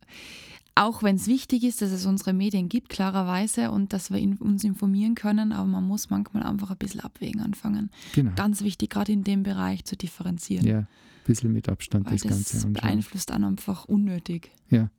auch 0.75 1.01
wenn 1.01 1.15
es 1.15 1.27
wichtig 1.27 1.63
ist, 1.63 1.81
dass 1.81 1.91
es 1.91 2.05
unsere 2.05 2.33
Medien 2.33 2.67
gibt, 2.67 2.89
klarerweise, 2.89 3.71
und 3.71 3.93
dass 3.93 4.11
wir 4.11 4.19
in, 4.19 4.35
uns 4.35 4.65
informieren 4.65 5.15
können, 5.15 5.53
aber 5.53 5.65
man 5.65 5.87
muss 5.87 6.09
manchmal 6.09 6.43
einfach 6.43 6.71
ein 6.71 6.77
bisschen 6.77 6.99
abwägen 6.99 7.39
anfangen. 7.39 7.89
Genau. 8.13 8.31
Ganz 8.35 8.61
wichtig, 8.61 8.89
gerade 8.89 9.13
in 9.13 9.23
dem 9.23 9.43
Bereich 9.43 9.85
zu 9.85 9.95
differenzieren. 9.95 10.67
Ja, 10.67 10.79
ein 10.79 10.87
bisschen 11.23 11.53
mit 11.53 11.69
Abstand 11.69 12.05
Weil 12.05 12.13
das, 12.13 12.23
das 12.23 12.31
Ganze 12.31 12.55
anschauen. 12.57 12.73
beeinflusst 12.73 13.29
dann 13.29 13.45
einfach 13.45 13.85
unnötig. 13.85 14.51
Ja. 14.69 14.89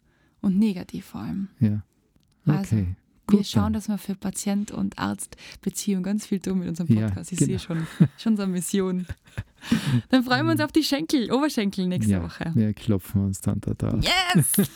Und 0.40 0.58
negativ 0.58 1.04
vor 1.04 1.20
allem. 1.20 1.48
Ja. 1.60 1.82
Also, 2.46 2.60
okay. 2.60 2.76
Also, 2.78 3.05
wir 3.28 3.44
schauen, 3.44 3.72
dass 3.72 3.88
wir 3.88 3.98
für 3.98 4.14
Patient- 4.14 4.70
und 4.70 4.98
Arztbeziehung 4.98 6.02
ganz 6.02 6.26
viel 6.26 6.40
tun 6.40 6.60
mit 6.60 6.68
unserem 6.68 6.88
Podcast. 6.88 7.30
Ja, 7.30 7.34
ich 7.34 7.38
genau. 7.38 7.46
sehe 7.46 7.58
schon, 7.58 7.86
schon 8.18 8.36
so 8.36 8.42
eine 8.44 8.52
Mission. 8.52 9.06
Dann 10.10 10.22
freuen 10.22 10.46
wir 10.46 10.52
uns 10.52 10.60
auf 10.60 10.70
die 10.70 10.84
Schenkel, 10.84 11.32
Oberschenkel 11.32 11.86
nächste 11.88 12.12
ja, 12.12 12.22
Woche. 12.22 12.52
Wir 12.54 12.72
klopfen 12.72 13.24
uns 13.24 13.40
dann 13.40 13.60
da 13.60 13.74
drauf. 13.74 14.04
Yes! 14.04 14.68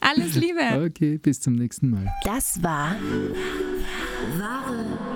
Alles 0.00 0.34
Liebe! 0.34 0.60
Okay, 0.86 1.16
bis 1.16 1.40
zum 1.40 1.54
nächsten 1.54 1.88
Mal. 1.88 2.06
Das 2.24 2.62
war 2.62 2.96
Wahre 4.38 5.15